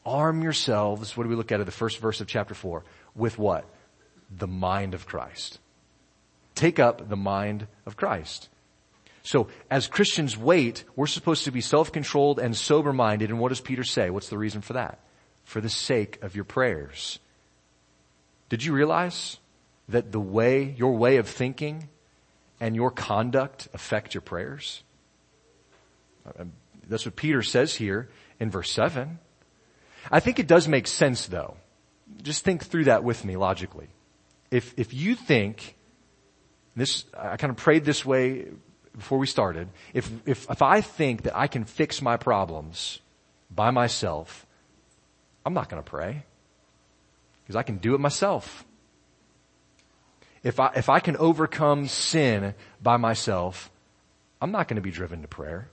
arm 0.06 0.44
yourselves, 0.44 1.16
what 1.16 1.24
do 1.24 1.30
we 1.30 1.36
look 1.36 1.52
at 1.52 1.62
in 1.62 1.66
the 1.66 1.72
first 1.72 2.00
verse 2.00 2.20
of 2.20 2.28
chapter 2.28 2.54
4? 2.54 2.84
With 3.16 3.40
what? 3.40 3.66
The 4.36 4.48
mind 4.48 4.94
of 4.94 5.08
Christ. 5.08 5.60
Take 6.56 6.78
up 6.78 7.08
the 7.08 7.16
mind 7.16 7.68
of 7.86 7.96
Christ. 7.96 8.50
So 9.24 9.48
as 9.70 9.88
Christians 9.88 10.38
wait, 10.38 10.84
we're 10.96 11.08
supposed 11.08 11.46
to 11.46 11.52
be 11.52 11.62
self-controlled 11.62 12.40
and 12.40 12.56
sober-minded. 12.56 13.30
And 13.30 13.40
what 13.40 13.50
does 13.50 13.62
Peter 13.62 13.84
say? 13.84 14.10
What's 14.10 14.30
the 14.30 14.38
reason 14.38 14.62
for 14.62 14.74
that? 14.74 15.00
For 15.46 15.62
the 15.62 15.70
sake 15.70 16.22
of 16.22 16.36
your 16.36 16.44
prayers. 16.44 17.20
Did 18.50 18.64
you 18.64 18.74
realize 18.74 19.38
that 19.88 20.12
the 20.12 20.20
way, 20.20 20.76
your 20.78 20.98
way 20.98 21.18
of 21.18 21.30
thinking 21.30 21.88
and 22.62 22.75
your 22.75 22.91
conduct 22.91 23.68
affect 23.74 24.13
your 24.13 24.22
prayers? 24.22 24.84
Um, 26.39 26.53
that's 26.88 27.06
what 27.06 27.15
Peter 27.18 27.41
says 27.41 27.75
here 27.75 28.10
in 28.39 28.50
verse 28.50 28.72
7. 28.72 29.20
I 30.12 30.20
think 30.20 30.39
it 30.39 30.48
does 30.48 30.68
make 30.68 30.88
sense 30.88 31.25
though. 31.27 31.58
Just 32.22 32.46
think 32.46 32.63
through 32.63 32.86
that 32.86 33.03
with 33.03 33.25
me 33.25 33.36
logically. 33.36 33.89
If, 34.51 34.74
if 34.77 34.94
you 34.94 35.15
think, 35.15 35.75
this, 36.75 37.06
I 37.18 37.38
kind 37.38 37.51
of 37.51 37.58
prayed 37.58 37.84
this 37.84 38.06
way 38.06 38.48
before 38.96 39.18
we 39.18 39.27
started. 39.27 39.70
If, 39.94 40.10
if, 40.25 40.50
if 40.50 40.62
I 40.62 40.82
think 40.82 41.24
that 41.24 41.36
I 41.36 41.48
can 41.48 41.65
fix 41.65 42.01
my 42.01 42.18
problems 42.18 43.00
by 43.50 43.72
myself, 43.72 44.46
I'm 45.46 45.53
not 45.53 45.70
going 45.70 45.82
to 45.82 45.89
pray. 45.89 46.25
Because 47.44 47.56
I 47.56 47.63
can 47.63 47.77
do 47.77 47.96
it 47.96 48.00
myself. 48.00 48.65
If 50.43 50.60
I, 50.60 50.71
if 50.75 50.89
I 50.89 51.00
can 51.00 51.17
overcome 51.17 51.88
sin 51.88 52.55
by 52.81 52.98
myself, 52.98 53.69
I'm 54.41 54.51
not 54.51 54.67
going 54.67 54.75
to 54.75 54.81
be 54.81 54.91
driven 54.91 55.21
to 55.21 55.27
prayer. 55.27 55.69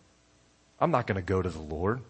I'm 0.81 0.91
not 0.91 1.07
going 1.07 1.17
to 1.17 1.23
go 1.23 1.41
to 1.41 1.49
the 1.49 1.61
Lord 1.61 2.03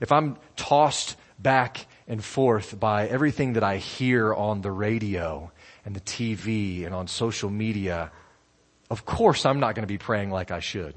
if 0.00 0.12
I'm 0.12 0.36
tossed 0.56 1.16
back 1.38 1.86
and 2.08 2.22
forth 2.22 2.78
by 2.78 3.06
everything 3.08 3.54
that 3.54 3.64
I 3.64 3.78
hear 3.78 4.32
on 4.32 4.62
the 4.62 4.70
radio 4.70 5.50
and 5.84 5.94
the 5.94 6.00
TV 6.00 6.84
and 6.84 6.94
on 6.94 7.08
social 7.08 7.50
media, 7.50 8.10
of 8.90 9.04
course 9.04 9.44
I'm 9.44 9.60
not 9.60 9.74
going 9.74 9.82
to 9.82 9.88
be 9.88 9.98
praying 9.98 10.30
like 10.30 10.50
I 10.50 10.60
should. 10.60 10.94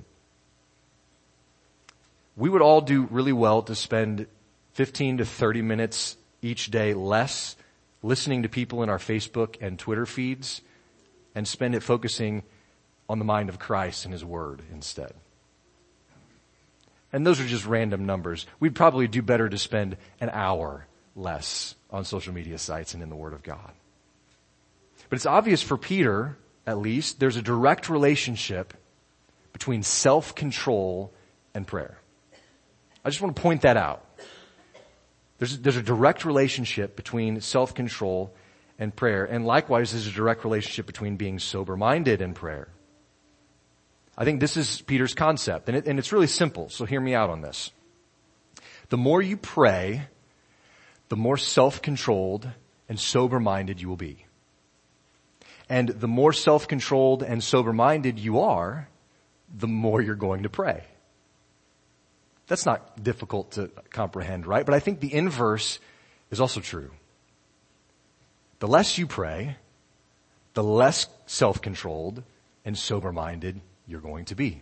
We 2.36 2.50
would 2.50 2.62
all 2.62 2.82
do 2.82 3.08
really 3.12 3.34
well 3.34 3.64
to 3.64 3.76
spend 3.76 4.28
15 4.74 5.18
to 5.18 5.26
30 5.26 5.62
minutes 5.62 6.16
each 6.42 6.72
day 6.72 6.94
less 6.94 7.56
listening 8.02 8.44
to 8.44 8.50
people 8.50 8.84
in 8.84 8.90
our 8.90 8.98
Facebook 8.98 9.56
and 9.62 9.78
Twitter 9.78 10.06
feeds 10.06 10.62
and 11.36 11.48
spend 11.48 11.76
it 11.76 11.84
focusing 11.84 12.44
on 13.08 13.20
the 13.20 13.26
mind 13.26 13.50
of 13.50 13.60
Christ 13.60 14.06
and 14.06 14.14
His 14.14 14.24
Word 14.24 14.62
instead. 14.72 15.14
And 17.12 17.26
those 17.26 17.40
are 17.40 17.46
just 17.46 17.66
random 17.66 18.06
numbers. 18.06 18.46
We'd 18.60 18.76
probably 18.76 19.08
do 19.08 19.22
better 19.22 19.50
to 19.50 19.58
spend 19.58 19.98
an 20.22 20.30
hour 20.32 20.86
less 21.16 21.76
on 21.90 22.06
social 22.06 22.34
media 22.34 22.58
sites 22.58 22.94
and 22.94 23.02
in 23.02 23.10
the 23.10 23.16
Word 23.16 23.34
of 23.34 23.44
God. 23.44 23.72
But 25.10 25.16
it's 25.16 25.26
obvious 25.26 25.64
for 25.64 25.78
Peter, 25.78 26.38
at 26.68 26.78
least, 26.78 27.20
there's 27.20 27.36
a 27.36 27.42
direct 27.42 27.90
relationship 27.90 28.76
between 29.54 29.82
self-control 29.82 31.12
and 31.56 31.66
prayer. 31.66 31.98
I 33.04 33.10
just 33.10 33.22
want 33.22 33.36
to 33.36 33.42
point 33.42 33.64
that 33.64 33.76
out. 33.76 34.06
There's, 35.40 35.58
there's 35.60 35.78
a 35.78 35.82
direct 35.82 36.26
relationship 36.26 36.96
between 36.96 37.42
self-control 37.42 38.34
and 38.78 38.96
prayer. 38.96 39.26
And 39.26 39.46
likewise, 39.46 39.92
there's 39.92 40.08
a 40.08 40.12
direct 40.12 40.44
relationship 40.44 40.86
between 40.86 41.16
being 41.16 41.40
sober-minded 41.40 42.22
and 42.22 42.36
prayer. 42.36 42.68
I 44.18 44.26
think 44.26 44.42
this 44.42 44.58
is 44.58 44.82
Peter's 44.82 45.14
concept 45.14 45.70
and, 45.70 45.78
it, 45.78 45.88
and 45.88 45.98
it's 45.98 46.12
really 46.12 46.28
simple. 46.28 46.70
So 46.70 46.86
hear 46.86 47.00
me 47.00 47.16
out 47.16 47.30
on 47.30 47.42
this. 47.42 47.72
The 48.90 48.98
more 48.98 49.22
you 49.22 49.38
pray, 49.38 50.08
the 51.08 51.16
more 51.16 51.38
self-controlled 51.38 52.50
and 52.90 53.00
sober-minded 53.00 53.82
you 53.82 53.88
will 53.88 53.98
be. 53.98 54.26
And 55.70 55.88
the 55.88 56.08
more 56.08 56.34
self-controlled 56.34 57.24
and 57.24 57.44
sober-minded 57.44 58.20
you 58.20 58.40
are, 58.40 58.90
the 59.56 59.68
more 59.68 60.02
you're 60.02 60.16
going 60.16 60.44
to 60.44 60.50
pray. 60.50 60.84
That's 62.50 62.66
not 62.66 63.02
difficult 63.02 63.52
to 63.52 63.70
comprehend, 63.92 64.46
right? 64.46 64.66
But 64.66 64.76
I 64.76 64.80
think 64.80 65.00
the 65.00 65.14
inverse 65.14 65.80
is 66.32 66.42
also 66.42 66.60
true. 66.60 66.92
The 68.58 68.68
less 68.68 68.98
you 68.98 69.08
pray, 69.08 69.56
the 70.56 70.64
less 70.64 71.08
self-controlled 71.28 72.24
and 72.66 72.78
sober-minded 72.78 73.62
you're 73.88 74.02
going 74.02 74.26
to 74.26 74.36
be. 74.36 74.62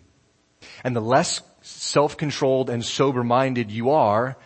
And 0.83 0.95
the 0.95 1.01
less 1.01 1.41
self-controlled 1.61 2.69
and 2.69 2.83
sober-minded 2.83 3.71
you 3.71 3.91
are, 3.91 4.37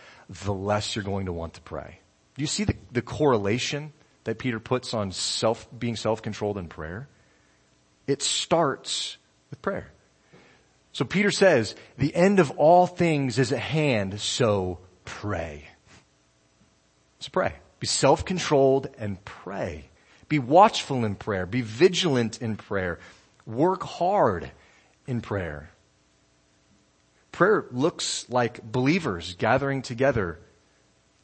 the 0.44 0.54
less 0.54 0.94
you're 0.94 1.04
going 1.04 1.26
to 1.26 1.32
want 1.32 1.54
to 1.54 1.60
pray. 1.60 1.98
Do 2.36 2.42
you 2.42 2.46
see 2.46 2.64
the, 2.64 2.76
the 2.92 3.02
correlation 3.02 3.92
that 4.24 4.38
Peter 4.38 4.60
puts 4.60 4.94
on 4.94 5.10
self, 5.10 5.66
being 5.76 5.96
self-controlled 5.96 6.58
in 6.58 6.68
prayer? 6.68 7.08
It 8.06 8.22
starts 8.22 9.16
with 9.50 9.60
prayer. 9.60 9.90
So 10.92 11.04
Peter 11.06 11.30
says, 11.30 11.74
the 11.96 12.14
end 12.14 12.38
of 12.38 12.50
all 12.52 12.86
things 12.86 13.38
is 13.38 13.50
at 13.50 13.58
hand, 13.58 14.20
so 14.20 14.78
pray. 15.04 15.66
So 17.18 17.30
pray. 17.32 17.54
Be 17.80 17.86
self-controlled 17.86 18.88
and 18.98 19.22
pray. 19.24 19.88
Be 20.28 20.38
watchful 20.38 21.04
in 21.04 21.14
prayer. 21.14 21.46
Be 21.46 21.62
vigilant 21.62 22.40
in 22.40 22.56
prayer. 22.56 22.98
Work 23.46 23.82
hard 23.82 24.50
in 25.06 25.20
prayer. 25.20 25.70
Prayer 27.32 27.64
looks 27.70 28.26
like 28.28 28.62
believers 28.62 29.34
gathering 29.38 29.80
together 29.80 30.38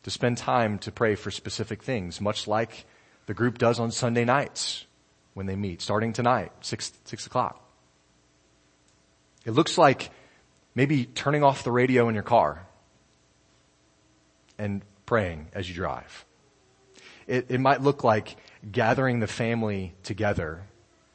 to 0.05 0.11
spend 0.11 0.39
time 0.39 0.79
to 0.79 0.91
pray 0.91 1.15
for 1.15 1.31
specific 1.31 1.83
things, 1.83 2.21
much 2.21 2.49
like 2.49 2.87
the 3.27 3.35
group 3.35 3.59
does 3.59 3.79
on 3.79 3.91
Sunday 3.91 4.25
nights 4.25 4.87
when 5.35 5.45
they 5.45 5.57
meet, 5.57 5.83
starting 5.83 6.15
tonight, 6.15 6.51
six, 6.63 6.93
six 7.05 7.27
o'clock. 7.27 7.68
It 9.49 9.55
looks 9.55 9.79
like 9.79 10.11
maybe 10.75 11.07
turning 11.07 11.43
off 11.43 11.65
the 11.65 11.73
radio 11.73 12.11
in 12.11 12.15
your 12.15 12.23
car 12.23 12.67
and 14.59 14.83
praying 15.07 15.49
as 15.55 15.67
you 15.67 15.75
drive. 15.75 16.27
It, 17.27 17.47
it 17.49 17.59
might 17.59 17.81
look 17.81 18.05
like 18.05 18.37
gathering 18.71 19.21
the 19.21 19.27
family 19.27 19.95
together 20.03 20.65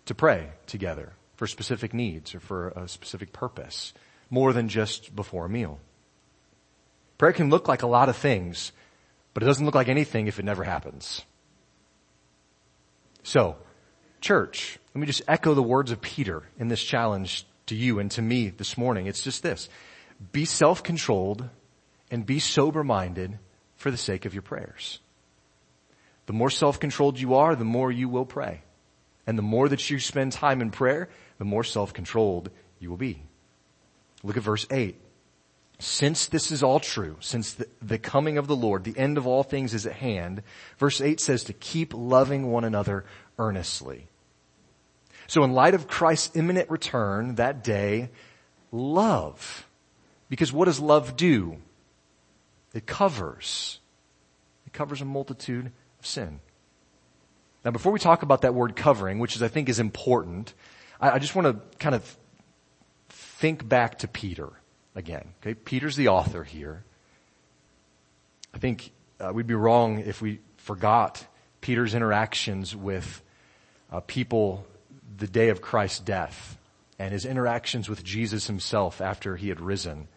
to 0.07 0.15
pray 0.15 0.49
together 0.65 1.13
for 1.35 1.45
specific 1.45 1.93
needs 1.93 2.33
or 2.33 2.39
for 2.39 2.69
a 2.69 2.87
specific 2.87 3.33
purpose, 3.33 3.93
more 4.31 4.51
than 4.51 4.67
just 4.67 5.15
before 5.15 5.45
a 5.45 5.49
meal. 5.49 5.79
Prayer 7.19 7.33
can 7.33 7.51
look 7.51 7.67
like 7.67 7.83
a 7.83 7.87
lot 7.87 8.09
of 8.09 8.17
things, 8.17 8.71
but 9.35 9.43
it 9.43 9.45
doesn't 9.45 9.63
look 9.63 9.75
like 9.75 9.89
anything 9.89 10.25
if 10.25 10.39
it 10.39 10.45
never 10.45 10.63
happens. 10.63 11.21
So, 13.21 13.57
church, 14.21 14.79
let 14.95 15.01
me 15.01 15.05
just 15.05 15.21
echo 15.27 15.53
the 15.53 15.61
words 15.61 15.91
of 15.91 16.01
Peter 16.01 16.41
in 16.57 16.67
this 16.67 16.83
challenge 16.83 17.45
to 17.67 17.75
you 17.75 17.99
and 17.99 18.11
to 18.11 18.21
me 18.21 18.49
this 18.49 18.77
morning. 18.77 19.07
It's 19.07 19.23
just 19.23 19.43
this. 19.43 19.69
Be 20.31 20.45
self-controlled 20.45 21.49
and 22.11 22.25
be 22.25 22.39
sober-minded 22.39 23.39
for 23.75 23.91
the 23.91 23.97
sake 23.97 24.25
of 24.25 24.33
your 24.33 24.43
prayers. 24.43 24.99
The 26.25 26.33
more 26.33 26.49
self-controlled 26.49 27.19
you 27.19 27.35
are, 27.35 27.55
the 27.55 27.65
more 27.65 27.91
you 27.91 28.07
will 28.07 28.25
pray. 28.25 28.61
And 29.25 29.37
the 29.37 29.43
more 29.43 29.69
that 29.69 29.89
you 29.89 29.99
spend 29.99 30.31
time 30.31 30.61
in 30.61 30.71
prayer, 30.71 31.09
the 31.37 31.45
more 31.45 31.63
self-controlled 31.63 32.49
you 32.79 32.89
will 32.89 32.97
be. 32.97 33.23
Look 34.23 34.37
at 34.37 34.43
verse 34.43 34.65
8. 34.71 34.99
Since 35.79 36.27
this 36.27 36.51
is 36.51 36.63
all 36.63 36.79
true, 36.79 37.17
since 37.19 37.53
the, 37.53 37.67
the, 37.81 37.97
coming 37.97 38.37
of 38.37 38.47
the 38.47 38.55
Lord, 38.55 38.83
the 38.83 38.97
end 38.97 39.17
of 39.17 39.27
all 39.27 39.43
things 39.43 39.73
is 39.73 39.85
at 39.85 39.93
hand, 39.93 40.43
verse 40.77 41.01
8 41.01 41.19
says 41.19 41.43
to 41.45 41.53
keep 41.53 41.93
loving 41.93 42.51
one 42.51 42.63
another 42.63 43.05
earnestly. 43.37 44.07
So 45.33 45.43
in 45.43 45.53
light 45.53 45.73
of 45.73 45.87
Christ's 45.87 46.35
imminent 46.35 46.69
return 46.69 47.33
that 47.35 47.63
day, 47.63 48.11
love. 48.71 49.67
Because 50.29 50.53
what 50.53 50.65
does 50.65 50.79
love 50.79 51.15
do? 51.15 51.57
It 52.71 52.85
covers. 52.85 53.79
It 54.67 54.73
covers 54.73 55.01
a 55.01 55.05
multitude 55.05 55.71
of 55.99 56.05
sin. 56.05 56.39
Now 57.65 57.71
before 57.71 57.91
we 57.91 57.97
talk 57.97 58.21
about 58.21 58.43
that 58.43 58.53
word 58.53 58.75
covering, 58.75 59.17
which 59.17 59.35
is 59.35 59.41
I 59.41 59.47
think 59.47 59.69
is 59.69 59.79
important, 59.79 60.53
I, 61.01 61.13
I 61.13 61.17
just 61.17 61.33
want 61.33 61.47
to 61.47 61.77
kind 61.79 61.95
of 61.95 62.15
think 63.09 63.67
back 63.67 63.97
to 63.99 64.07
Peter 64.07 64.49
again. 64.93 65.33
Okay, 65.41 65.55
Peter's 65.55 65.95
the 65.95 66.09
author 66.09 66.43
here. 66.43 66.83
I 68.53 68.59
think 68.59 68.91
uh, 69.19 69.31
we'd 69.33 69.47
be 69.47 69.55
wrong 69.55 69.97
if 69.97 70.21
we 70.21 70.41
forgot 70.57 71.25
Peter's 71.59 71.95
interactions 71.95 72.75
with 72.75 73.23
uh, 73.91 73.99
people 74.01 74.67
the 75.17 75.27
day 75.27 75.49
of 75.49 75.61
Christ's 75.61 75.99
death 75.99 76.57
and 76.99 77.11
his 77.11 77.25
interactions 77.25 77.89
with 77.89 78.03
Jesus 78.03 78.47
himself 78.47 79.01
after 79.01 79.35
he 79.35 79.49
had 79.49 79.59
risen. 79.59 80.07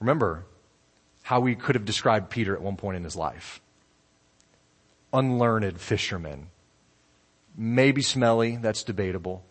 Remember 0.00 0.44
how 1.22 1.40
we 1.40 1.54
could 1.54 1.74
have 1.74 1.84
described 1.84 2.30
Peter 2.30 2.54
at 2.54 2.62
one 2.62 2.76
point 2.76 2.96
in 2.96 3.04
his 3.04 3.16
life. 3.16 3.60
Unlearned 5.12 5.80
fisherman. 5.80 6.48
Maybe 7.56 8.02
smelly, 8.02 8.56
that's 8.56 8.84
debatable, 8.84 9.44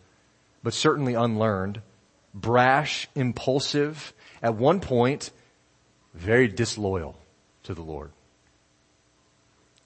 but 0.64 0.74
certainly 0.74 1.14
unlearned. 1.14 1.82
Brash, 2.34 3.10
impulsive, 3.16 4.14
at 4.42 4.56
one 4.56 4.80
point, 4.80 5.32
very 6.14 6.48
disloyal 6.48 7.18
to 7.64 7.74
the 7.74 7.82
Lord. 7.82 8.12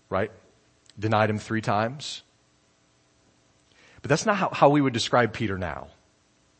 Right? 0.09 0.31
Denied 0.99 1.29
him 1.29 1.39
three 1.39 1.61
times 1.61 2.21
but 4.01 4.09
that's 4.09 4.25
not 4.25 4.35
how, 4.37 4.49
how 4.49 4.69
we 4.69 4.81
would 4.81 4.93
describe 4.93 5.33
Peter 5.33 5.57
now. 5.57 5.87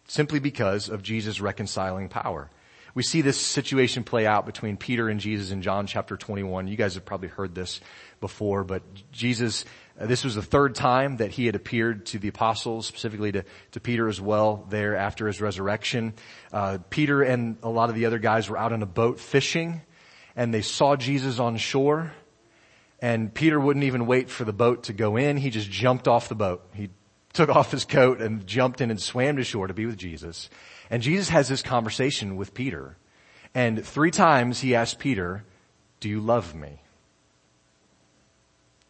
Simply 0.08 0.40
because 0.40 0.90
of 0.90 1.02
Jesus' 1.02 1.40
reconciling 1.40 2.10
power. 2.10 2.50
We 2.94 3.04
see 3.04 3.22
this 3.22 3.40
situation 3.40 4.04
play 4.04 4.28
out 4.28 4.46
between 4.46 4.76
Peter 4.76 5.08
and 5.08 5.20
Jesus 5.20 5.52
in 5.52 5.62
John 5.62 5.88
chapter 5.88 6.18
21. 6.18 6.68
You 6.68 6.76
guys 6.76 6.96
have 6.96 7.06
probably 7.06 7.30
heard 7.30 7.56
this 7.56 7.80
before, 8.20 8.66
but 8.66 8.84
Jesus, 9.14 9.64
uh, 10.00 10.08
this 10.08 10.26
was 10.26 10.36
the 10.36 10.42
third 10.42 10.76
time 10.76 11.18
that 11.18 11.32
he 11.32 11.46
had 11.46 11.56
appeared 11.56 12.06
to 12.08 12.20
the 12.20 12.28
apostles, 12.28 12.86
specifically 12.86 13.32
to, 13.32 13.46
to 13.72 13.80
Peter 13.80 14.10
as 14.10 14.20
well 14.20 14.66
there 14.70 14.98
after 14.98 15.28
his 15.28 15.40
resurrection. 15.40 16.14
Uh, 16.52 16.80
Peter 16.90 17.22
and 17.24 17.58
a 17.64 17.70
lot 17.70 17.90
of 17.90 17.96
the 17.96 18.06
other 18.06 18.20
guys 18.20 18.50
were 18.50 18.58
out 18.58 18.74
on 18.74 18.84
a 18.84 18.88
boat 18.88 19.20
fishing 19.20 19.82
and 20.36 20.54
they 20.54 20.62
saw 20.62 20.98
Jesus 20.98 21.40
on 21.40 21.56
shore 21.56 22.12
and 23.02 23.34
Peter 23.34 23.60
wouldn't 23.60 23.86
even 23.86 24.06
wait 24.06 24.30
for 24.30 24.44
the 24.44 24.54
boat 24.54 24.84
to 24.84 24.94
go 24.94 25.16
in. 25.16 25.38
He 25.38 25.50
just 25.50 25.70
jumped 25.72 26.08
off 26.08 26.30
the 26.30 26.36
boat. 26.36 26.64
He 26.74 26.90
took 27.34 27.50
off 27.50 27.72
his 27.72 27.86
coat 27.86 28.22
and 28.22 28.46
jumped 28.46 28.82
in 28.82 28.92
and 28.92 29.02
swam 29.02 29.38
to 29.38 29.44
shore 29.44 29.68
to 29.68 29.74
be 29.74 29.86
with 29.86 29.98
Jesus. 29.98 30.50
And 30.90 31.02
Jesus 31.02 31.30
has 31.30 31.48
this 31.48 31.62
conversation 31.62 32.36
with 32.36 32.54
Peter. 32.54 32.98
And 33.54 33.86
three 33.86 34.12
times 34.12 34.60
he 34.60 34.76
asked 34.76 35.00
Peter, 35.00 35.44
do 36.00 36.10
you 36.10 36.20
love 36.20 36.56
me? 36.56 36.82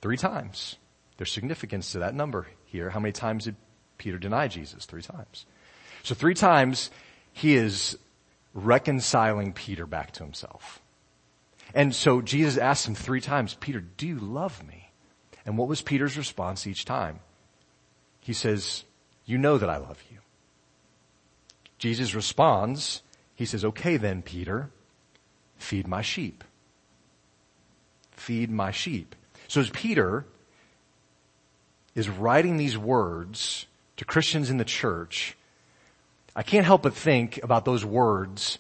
Three 0.02 0.18
times. 0.18 0.78
There's 1.18 1.32
significance 1.32 1.92
to 1.92 2.00
that 2.00 2.16
number 2.16 2.48
here. 2.66 2.90
How 2.90 3.00
many 3.00 3.12
times 3.12 3.46
did 3.46 3.56
Peter 3.98 4.18
deny 4.18 4.48
Jesus? 4.48 4.86
Three 4.86 5.04
times. 5.04 5.46
So 6.04 6.16
three 6.16 6.34
times 6.34 6.90
he 7.34 7.56
is 7.56 7.98
reconciling 8.54 9.54
Peter 9.54 9.86
back 9.86 10.12
to 10.14 10.24
himself. 10.24 10.82
And 11.74 11.94
so 11.96 12.22
Jesus 12.22 12.58
asked 12.58 12.88
him 12.88 12.96
three 12.96 13.22
times, 13.22 13.56
Peter, 13.60 13.80
do 13.80 14.08
you 14.08 14.18
love 14.18 14.66
me? 14.68 14.92
And 15.46 15.58
what 15.58 15.68
was 15.68 15.82
Peter's 15.82 16.18
response 16.18 16.66
each 16.68 16.86
time? 16.86 17.20
He 18.22 18.34
says, 18.34 18.84
you 19.26 19.38
know 19.38 19.58
that 19.58 19.70
I 19.70 19.78
love 19.78 20.02
you. 20.12 20.18
Jesus 21.78 22.14
responds, 22.14 23.02
he 23.36 23.46
says, 23.46 23.66
okay 23.66 23.98
then, 23.98 24.22
Peter, 24.22 24.70
feed 25.58 25.88
my 25.88 26.02
sheep. 26.02 26.44
Feed 28.12 28.52
my 28.52 28.72
sheep. 28.72 29.16
So 29.48 29.60
as 29.62 29.70
Peter 29.72 30.26
is 31.96 32.08
writing 32.08 32.58
these 32.58 32.78
words 32.78 33.66
to 33.98 34.06
Christians 34.06 34.50
in 34.50 34.58
the 34.58 34.66
church, 34.66 35.36
I 36.36 36.44
can't 36.44 36.66
help 36.66 36.84
but 36.84 36.94
think 36.94 37.44
about 37.44 37.66
those 37.66 37.84
words 37.84 38.60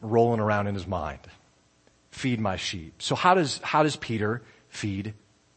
rolling 0.00 0.40
around 0.40 0.68
in 0.68 0.74
his 0.74 0.86
mind. 0.86 1.20
Feed 2.12 2.40
my 2.40 2.56
sheep. 2.56 3.02
So 3.02 3.16
how 3.16 3.34
does, 3.34 3.58
how 3.58 3.82
does 3.82 3.96
Peter 3.96 4.40
feed 4.68 5.14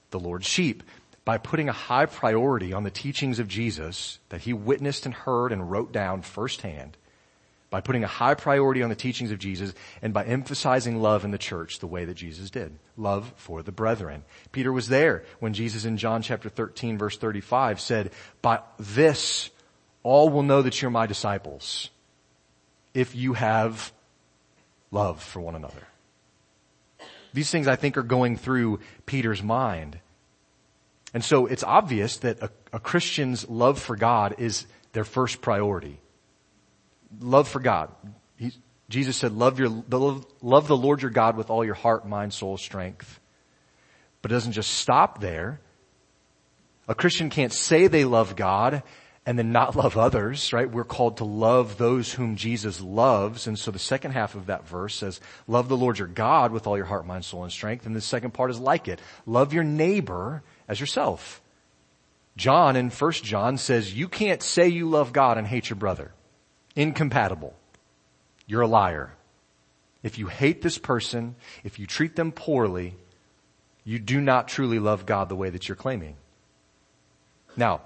the 0.10 0.20
Lord's 0.20 0.48
sheep? 0.48 0.82
By 1.28 1.38
putting 1.38 1.68
a 1.68 1.74
high 1.74 2.06
priority 2.06 2.72
on 2.72 2.86
the 2.86 2.90
teachings 2.90 3.38
of 3.38 3.50
Jesus 3.50 4.18
that 4.30 4.40
he 4.40 4.54
witnessed 4.54 5.06
and 5.06 5.14
heard 5.14 5.52
and 5.52 5.70
wrote 5.70 5.92
down 5.92 6.22
firsthand, 6.22 6.96
by 7.70 7.82
putting 7.82 8.06
a 8.06 8.08
high 8.08 8.34
priority 8.34 8.82
on 8.82 8.88
the 8.88 8.96
teachings 8.96 9.30
of 9.30 9.38
Jesus 9.38 9.74
and 10.02 10.14
by 10.14 10.24
emphasizing 10.24 11.02
love 11.02 11.26
in 11.26 11.32
the 11.32 11.38
church 11.38 11.80
the 11.80 11.86
way 11.86 12.06
that 12.06 12.14
Jesus 12.14 12.50
did. 12.50 12.80
Love 12.96 13.34
for 13.36 13.62
the 13.62 13.74
brethren. 13.74 14.24
Peter 14.54 14.72
was 14.72 14.88
there 14.88 15.26
when 15.42 15.54
Jesus 15.54 15.84
in 15.84 15.98
John 15.98 16.22
chapter 16.22 16.48
13 16.48 16.98
verse 16.98 17.18
35 17.18 17.82
said, 17.82 18.12
by 18.42 18.62
this 18.80 19.50
all 20.04 20.30
will 20.30 20.44
know 20.44 20.62
that 20.62 20.82
you're 20.82 20.90
my 20.90 21.08
disciples 21.08 21.90
if 22.94 23.16
you 23.16 23.34
have 23.34 23.92
love 24.92 25.22
for 25.22 25.42
one 25.42 25.56
another. 25.56 25.88
These 27.34 27.52
things 27.52 27.68
I 27.68 27.76
think 27.76 27.98
are 27.98 28.02
going 28.02 28.38
through 28.38 28.80
Peter's 29.06 29.44
mind. 29.44 30.00
And 31.18 31.26
so 31.26 31.48
it's 31.48 31.64
obvious 31.64 32.18
that 32.18 32.44
a, 32.44 32.52
a 32.74 32.80
Christian's 32.80 33.50
love 33.50 33.80
for 33.80 33.96
God 33.96 34.36
is 34.38 34.68
their 34.92 35.04
first 35.04 35.42
priority. 35.42 36.00
Love 37.20 37.48
for 37.48 37.60
God. 37.60 37.90
He, 38.36 38.52
Jesus 38.88 39.18
said, 39.18 39.32
love 39.32 39.58
your, 39.58 39.70
love 40.44 40.68
the 40.68 40.78
Lord 40.78 41.02
your 41.02 41.10
God 41.10 41.36
with 41.36 41.50
all 41.50 41.66
your 41.66 41.74
heart, 41.74 42.08
mind, 42.08 42.34
soul, 42.34 42.56
strength. 42.56 43.20
But 44.22 44.32
it 44.32 44.36
doesn't 44.36 44.52
just 44.52 44.70
stop 44.76 45.20
there. 45.20 45.60
A 46.88 46.94
Christian 46.94 47.32
can't 47.32 47.52
say 47.52 47.88
they 47.88 48.06
love 48.06 48.36
God 48.36 48.84
and 49.26 49.40
then 49.40 49.52
not 49.52 49.76
love 49.76 49.98
others, 49.98 50.54
right? 50.54 50.70
We're 50.70 50.84
called 50.84 51.18
to 51.18 51.26
love 51.26 51.80
those 51.80 52.14
whom 52.14 52.36
Jesus 52.36 52.80
loves. 52.80 53.48
And 53.48 53.58
so 53.58 53.72
the 53.72 53.80
second 53.80 54.12
half 54.12 54.36
of 54.36 54.46
that 54.46 54.68
verse 54.68 54.94
says, 54.94 55.20
love 55.48 55.68
the 55.68 55.78
Lord 55.78 55.98
your 55.98 56.08
God 56.08 56.52
with 56.52 56.68
all 56.68 56.78
your 56.78 56.86
heart, 56.86 57.08
mind, 57.08 57.26
soul, 57.26 57.42
and 57.42 57.52
strength. 57.52 57.88
And 57.88 57.96
the 57.96 58.02
second 58.02 58.36
part 58.36 58.52
is 58.52 58.60
like 58.60 58.88
it. 58.88 59.02
Love 59.26 59.52
your 59.52 59.64
neighbor 59.64 60.44
as 60.68 60.80
yourself. 60.80 61.42
John 62.36 62.76
in 62.76 62.90
1 62.90 63.12
John 63.14 63.58
says 63.58 63.94
you 63.94 64.08
can't 64.08 64.44
say 64.44 64.68
you 64.68 64.90
love 64.90 65.12
God 65.14 65.38
and 65.38 65.48
hate 65.48 65.70
your 65.70 65.78
brother. 65.78 66.12
Incompatible. 66.76 67.56
You're 68.46 68.62
a 68.62 68.68
liar. 68.68 69.12
If 70.04 70.20
you 70.20 70.28
hate 70.28 70.62
this 70.62 70.78
person, 70.78 71.36
if 71.64 71.80
you 71.80 71.88
treat 71.88 72.16
them 72.16 72.32
poorly, 72.32 72.96
you 73.84 74.00
do 74.00 74.22
not 74.22 74.48
truly 74.48 74.80
love 74.80 75.06
God 75.06 75.30
the 75.30 75.36
way 75.36 75.50
that 75.50 75.68
you're 75.68 75.76
claiming. 75.76 76.16
Now, 77.56 77.82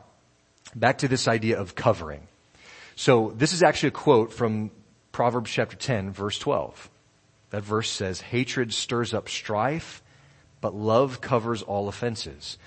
back 0.76 1.00
to 1.00 1.08
this 1.08 1.28
idea 1.28 1.60
of 1.60 1.76
covering. 1.76 2.28
So 2.96 3.34
this 3.36 3.54
is 3.54 3.63
actually 3.63 3.89
a 3.89 3.91
quote 3.91 4.34
from 4.34 4.72
Proverbs 5.12 5.50
chapter 5.50 5.78
10 5.78 6.12
verse 6.12 6.38
12. 6.38 6.89
That 7.52 7.63
verse 7.63 7.89
says, 7.89 8.22
hatred 8.22 8.74
stirs 8.74 9.13
up 9.13 9.28
strife, 9.30 10.02
but 10.62 10.76
love 10.76 11.19
covers 11.19 11.63
all 11.63 11.88
offenses. 11.88 12.58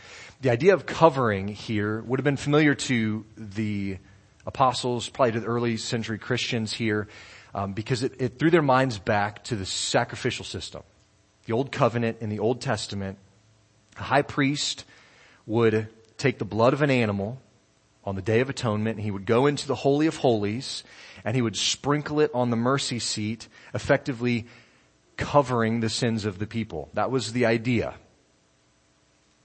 The 0.40 0.50
idea 0.50 0.74
of 0.74 0.84
covering 0.84 1.48
here 1.48 2.02
would 2.02 2.18
have 2.18 2.24
been 2.24 2.36
familiar 2.36 2.74
to 2.74 3.24
the 3.36 3.98
apostles, 4.46 5.08
probably 5.08 5.32
to 5.32 5.40
the 5.40 5.46
early 5.46 5.76
century 5.76 6.18
Christians 6.18 6.72
here, 6.72 7.08
um, 7.54 7.72
because 7.72 8.02
it, 8.02 8.20
it 8.20 8.38
threw 8.38 8.50
their 8.50 8.62
minds 8.62 8.98
back 8.98 9.44
to 9.44 9.56
the 9.56 9.64
sacrificial 9.64 10.44
system. 10.44 10.82
The 11.46 11.52
old 11.52 11.72
covenant 11.72 12.18
in 12.20 12.30
the 12.30 12.40
Old 12.40 12.60
Testament, 12.60 13.18
a 13.96 14.02
high 14.02 14.22
priest 14.22 14.84
would 15.46 15.88
take 16.18 16.38
the 16.38 16.44
blood 16.44 16.72
of 16.72 16.82
an 16.82 16.90
animal 16.90 17.40
on 18.04 18.16
the 18.16 18.22
Day 18.22 18.40
of 18.40 18.50
Atonement 18.50 18.96
and 18.96 19.04
he 19.04 19.10
would 19.10 19.26
go 19.26 19.46
into 19.46 19.66
the 19.66 19.74
Holy 19.74 20.06
of 20.06 20.16
Holies 20.16 20.84
and 21.24 21.34
he 21.34 21.42
would 21.42 21.56
sprinkle 21.56 22.20
it 22.20 22.30
on 22.34 22.50
the 22.50 22.56
mercy 22.56 22.98
seat, 22.98 23.48
effectively 23.72 24.46
covering 25.16 25.80
the 25.80 25.88
sins 25.88 26.24
of 26.24 26.38
the 26.38 26.46
people. 26.46 26.90
That 26.94 27.10
was 27.10 27.32
the 27.32 27.46
idea 27.46 27.94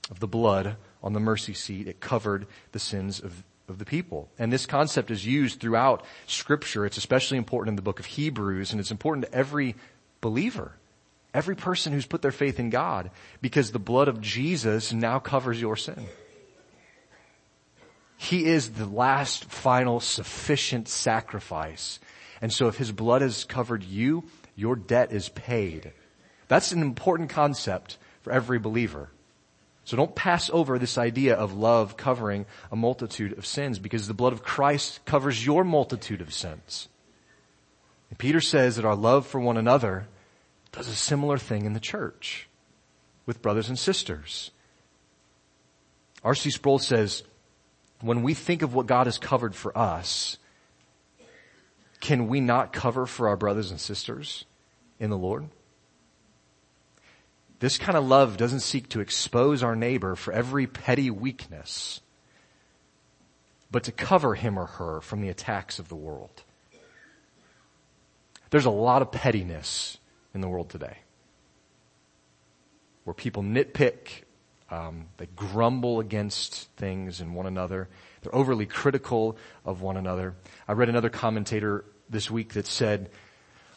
of 0.09 0.19
the 0.19 0.27
blood 0.27 0.77
on 1.03 1.13
the 1.13 1.19
mercy 1.19 1.53
seat. 1.53 1.87
It 1.87 1.99
covered 1.99 2.47
the 2.71 2.79
sins 2.79 3.19
of, 3.19 3.43
of 3.67 3.77
the 3.77 3.85
people. 3.85 4.29
And 4.37 4.51
this 4.51 4.65
concept 4.65 5.11
is 5.11 5.25
used 5.25 5.59
throughout 5.59 6.03
scripture. 6.27 6.85
It's 6.85 6.97
especially 6.97 7.37
important 7.37 7.73
in 7.73 7.75
the 7.75 7.81
book 7.81 7.99
of 7.99 8.05
Hebrews 8.05 8.71
and 8.71 8.79
it's 8.79 8.91
important 8.91 9.25
to 9.25 9.33
every 9.33 9.75
believer. 10.21 10.73
Every 11.33 11.55
person 11.55 11.93
who's 11.93 12.07
put 12.07 12.23
their 12.23 12.31
faith 12.31 12.59
in 12.59 12.71
God 12.71 13.11
because 13.41 13.71
the 13.71 13.79
blood 13.79 14.07
of 14.07 14.19
Jesus 14.19 14.91
now 14.91 15.19
covers 15.19 15.61
your 15.61 15.75
sin. 15.75 16.07
He 18.17 18.45
is 18.45 18.71
the 18.71 18.85
last 18.85 19.45
final 19.45 19.99
sufficient 19.99 20.89
sacrifice. 20.89 21.99
And 22.41 22.51
so 22.51 22.67
if 22.67 22.77
his 22.77 22.91
blood 22.91 23.21
has 23.21 23.45
covered 23.45 23.83
you, 23.83 24.25
your 24.59 24.75
debt 24.75 25.11
is 25.13 25.29
paid. 25.29 25.93
That's 26.49 26.71
an 26.71 26.81
important 26.81 27.29
concept 27.29 27.97
for 28.21 28.33
every 28.33 28.59
believer. 28.59 29.09
So 29.85 29.95
don't 29.95 30.15
pass 30.15 30.49
over 30.51 30.77
this 30.77 30.97
idea 30.97 31.35
of 31.35 31.57
love 31.57 31.95
covering 31.97 32.45
a 32.71 32.75
multitude 32.75 33.37
of 33.37 33.45
sins 33.45 33.79
because 33.79 34.07
the 34.07 34.13
blood 34.13 34.33
of 34.33 34.43
Christ 34.43 34.99
covers 35.05 35.45
your 35.45 35.63
multitude 35.63 36.21
of 36.21 36.33
sins. 36.33 36.89
And 38.09 38.19
Peter 38.19 38.41
says 38.41 38.75
that 38.75 38.85
our 38.85 38.95
love 38.95 39.25
for 39.25 39.39
one 39.39 39.57
another 39.57 40.07
does 40.71 40.87
a 40.87 40.95
similar 40.95 41.37
thing 41.37 41.65
in 41.65 41.73
the 41.73 41.79
church 41.79 42.47
with 43.25 43.41
brothers 43.41 43.69
and 43.69 43.79
sisters. 43.79 44.51
R.C. 46.23 46.51
Sproul 46.51 46.79
says, 46.79 47.23
when 48.01 48.23
we 48.23 48.33
think 48.33 48.61
of 48.61 48.73
what 48.73 48.87
God 48.87 49.07
has 49.07 49.17
covered 49.17 49.55
for 49.55 49.75
us, 49.77 50.37
can 51.99 52.27
we 52.27 52.41
not 52.41 52.73
cover 52.73 53.05
for 53.05 53.29
our 53.29 53.37
brothers 53.37 53.71
and 53.71 53.79
sisters 53.79 54.45
in 54.99 55.09
the 55.09 55.17
Lord? 55.17 55.49
This 57.59 57.77
kind 57.77 57.97
of 57.97 58.07
love 58.07 58.37
doesn't 58.37 58.61
seek 58.61 58.89
to 58.89 59.01
expose 59.01 59.63
our 59.63 59.75
neighbor 59.75 60.15
for 60.15 60.31
every 60.31 60.65
petty 60.65 61.11
weakness, 61.11 61.99
but 63.69 63.83
to 63.83 63.91
cover 63.91 64.35
him 64.35 64.57
or 64.57 64.65
her 64.65 65.01
from 65.01 65.21
the 65.21 65.29
attacks 65.29 65.77
of 65.77 65.89
the 65.89 65.95
world. 65.95 66.43
There's 68.49 68.65
a 68.65 68.71
lot 68.71 69.01
of 69.01 69.11
pettiness 69.11 69.97
in 70.33 70.41
the 70.41 70.47
world 70.47 70.69
today. 70.69 70.97
Where 73.03 73.13
people 73.13 73.43
nitpick, 73.43 74.23
um, 74.71 75.07
they 75.17 75.27
grumble 75.35 75.99
against 75.99 76.69
things 76.77 77.21
and 77.21 77.35
one 77.35 77.45
another. 77.45 77.89
They're 78.21 78.35
overly 78.35 78.65
critical 78.65 79.37
of 79.65 79.81
one 79.81 79.97
another. 79.97 80.35
I 80.67 80.73
read 80.73 80.89
another 80.89 81.09
commentator 81.09 81.85
this 82.09 82.31
week 82.31 82.53
that 82.53 82.67
said, 82.67 83.09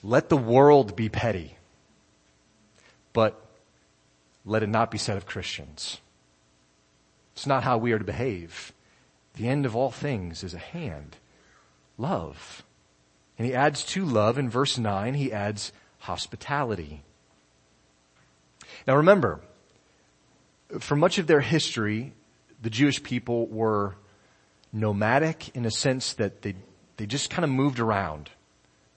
let 0.02 0.28
the 0.28 0.36
world 0.36 0.96
be 0.96 1.08
petty, 1.08 1.56
but 3.12 3.40
let 4.44 4.62
it 4.62 4.68
not 4.68 4.90
be 4.90 4.98
said 4.98 5.16
of 5.16 5.26
Christians. 5.26 6.00
It's 7.34 7.46
not 7.46 7.62
how 7.62 7.78
we 7.78 7.92
are 7.92 7.98
to 7.98 8.04
behave. 8.04 8.72
The 9.34 9.48
end 9.48 9.64
of 9.64 9.76
all 9.76 9.90
things 9.90 10.42
is 10.42 10.54
a 10.54 10.58
hand. 10.58 11.16
Love. 11.96 12.62
And 13.38 13.46
he 13.46 13.54
adds 13.54 13.84
to 13.86 14.04
love 14.04 14.38
in 14.38 14.50
verse 14.50 14.76
9, 14.76 15.14
he 15.14 15.32
adds 15.32 15.72
hospitality. 16.00 17.02
Now 18.86 18.96
remember, 18.96 19.40
for 20.80 20.96
much 20.96 21.18
of 21.18 21.26
their 21.26 21.40
history, 21.40 22.12
the 22.60 22.70
Jewish 22.70 23.02
people 23.02 23.46
were 23.46 23.94
nomadic 24.72 25.54
in 25.54 25.64
a 25.64 25.70
sense 25.70 26.14
that 26.14 26.42
they, 26.42 26.54
they 26.96 27.06
just 27.06 27.30
kind 27.30 27.44
of 27.44 27.50
moved 27.50 27.78
around. 27.78 28.30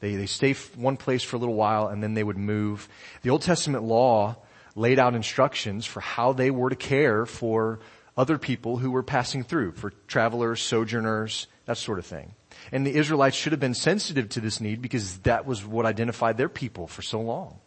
They, 0.05 0.17
they 0.17 0.27
stay 0.27 0.53
one 0.75 0.97
place 0.97 1.23
for 1.23 1.35
a 1.35 1.39
little 1.39 1.55
while 1.55 1.87
and 1.87 2.03
then 2.03 2.13
they 2.13 2.23
would 2.23 2.37
move. 2.37 2.87
The 3.23 3.31
Old 3.31 3.41
Testament 3.41 3.83
law 3.83 4.35
laid 4.75 4.99
out 4.99 5.15
instructions 5.15 5.87
for 5.87 5.99
how 5.99 6.31
they 6.31 6.51
were 6.51 6.69
to 6.69 6.75
care 6.75 7.25
for 7.25 7.79
other 8.15 8.37
people 8.37 8.77
who 8.77 8.91
were 8.91 9.01
passing 9.01 9.43
through, 9.43 9.71
for 9.71 9.89
travelers, 10.07 10.61
sojourners, 10.61 11.47
that 11.65 11.77
sort 11.77 11.97
of 11.97 12.05
thing. 12.05 12.35
And 12.71 12.85
the 12.85 12.95
Israelites 12.95 13.35
should 13.35 13.51
have 13.51 13.59
been 13.59 13.73
sensitive 13.73 14.29
to 14.29 14.41
this 14.41 14.61
need 14.61 14.79
because 14.79 15.17
that 15.19 15.47
was 15.47 15.65
what 15.65 15.87
identified 15.87 16.37
their 16.37 16.49
people 16.49 16.85
for 16.85 17.01
so 17.01 17.19
long. 17.19 17.57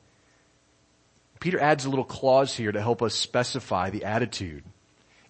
Peter 1.40 1.58
adds 1.58 1.86
a 1.86 1.90
little 1.90 2.04
clause 2.04 2.54
here 2.54 2.70
to 2.70 2.80
help 2.80 3.02
us 3.02 3.14
specify 3.14 3.90
the 3.90 4.04
attitude 4.04 4.62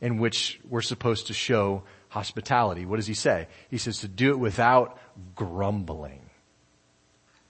in 0.02 0.18
which 0.18 0.60
we're 0.68 0.82
supposed 0.82 1.28
to 1.28 1.34
show 1.34 1.84
hospitality. 2.10 2.84
What 2.84 2.96
does 2.96 3.06
he 3.06 3.14
say? 3.14 3.48
He 3.70 3.78
says 3.78 4.00
to 4.00 4.08
do 4.08 4.30
it 4.30 4.38
without 4.38 4.98
grumbling. 5.34 6.27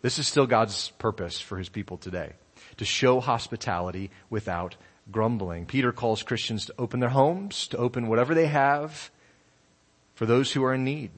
This 0.01 0.19
is 0.19 0.29
still 0.29 0.47
God's 0.47 0.91
purpose 0.99 1.41
for 1.41 1.59
his 1.59 1.69
people 1.69 1.97
today. 1.97 2.33
To 2.77 2.85
show 2.85 3.21
hospitality 3.21 4.11
without 4.31 4.77
grumbling. 5.11 5.67
Peter 5.67 5.93
calls 5.93 6.23
Christians 6.23 6.67
to 6.67 6.75
open 6.79 7.01
their 7.01 7.09
homes, 7.09 7.69
to 7.69 7.79
open 7.79 8.09
whatever 8.09 8.35
they 8.35 8.47
have 8.47 9.11
for 10.15 10.27
those 10.27 10.53
who 10.53 10.65
are 10.65 10.75
in 10.75 10.85
need. 10.85 11.11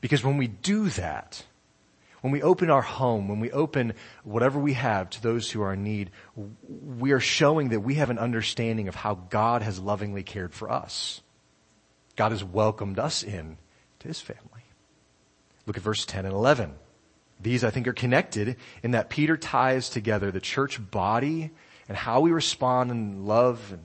Because 0.00 0.24
when 0.24 0.36
we 0.36 0.46
do 0.46 0.88
that, 0.90 1.44
when 2.20 2.32
we 2.32 2.42
open 2.42 2.70
our 2.70 2.82
home, 2.82 3.28
when 3.28 3.40
we 3.40 3.50
open 3.52 3.94
whatever 4.24 4.58
we 4.58 4.72
have 4.72 5.10
to 5.10 5.22
those 5.22 5.50
who 5.50 5.62
are 5.62 5.74
in 5.74 5.84
need, 5.84 6.10
we 6.70 7.12
are 7.12 7.20
showing 7.20 7.68
that 7.70 7.80
we 7.80 7.94
have 7.94 8.10
an 8.10 8.18
understanding 8.18 8.88
of 8.88 8.94
how 8.94 9.14
God 9.14 9.62
has 9.62 9.78
lovingly 9.78 10.22
cared 10.22 10.54
for 10.54 10.70
us. 10.70 11.20
God 12.16 12.32
has 12.32 12.42
welcomed 12.42 12.98
us 12.98 13.22
in 13.22 13.58
to 14.00 14.08
his 14.08 14.20
family. 14.20 14.42
Look 15.66 15.76
at 15.76 15.82
verse 15.82 16.06
10 16.06 16.24
and 16.24 16.34
11. 16.34 16.74
These 17.40 17.64
I 17.64 17.70
think 17.70 17.86
are 17.86 17.92
connected 17.92 18.56
in 18.82 18.92
that 18.92 19.10
Peter 19.10 19.36
ties 19.36 19.88
together 19.88 20.30
the 20.30 20.40
church 20.40 20.80
body 20.90 21.50
and 21.88 21.96
how 21.96 22.20
we 22.20 22.30
respond 22.30 22.90
in 22.90 23.26
love 23.26 23.72
and 23.72 23.82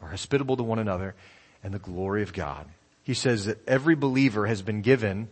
are 0.00 0.08
hospitable 0.08 0.56
to 0.56 0.62
one 0.62 0.78
another 0.78 1.14
and 1.62 1.74
the 1.74 1.78
glory 1.78 2.22
of 2.22 2.32
God. 2.32 2.66
He 3.02 3.14
says 3.14 3.46
that 3.46 3.66
every 3.68 3.94
believer 3.94 4.46
has 4.46 4.62
been 4.62 4.82
given 4.82 5.28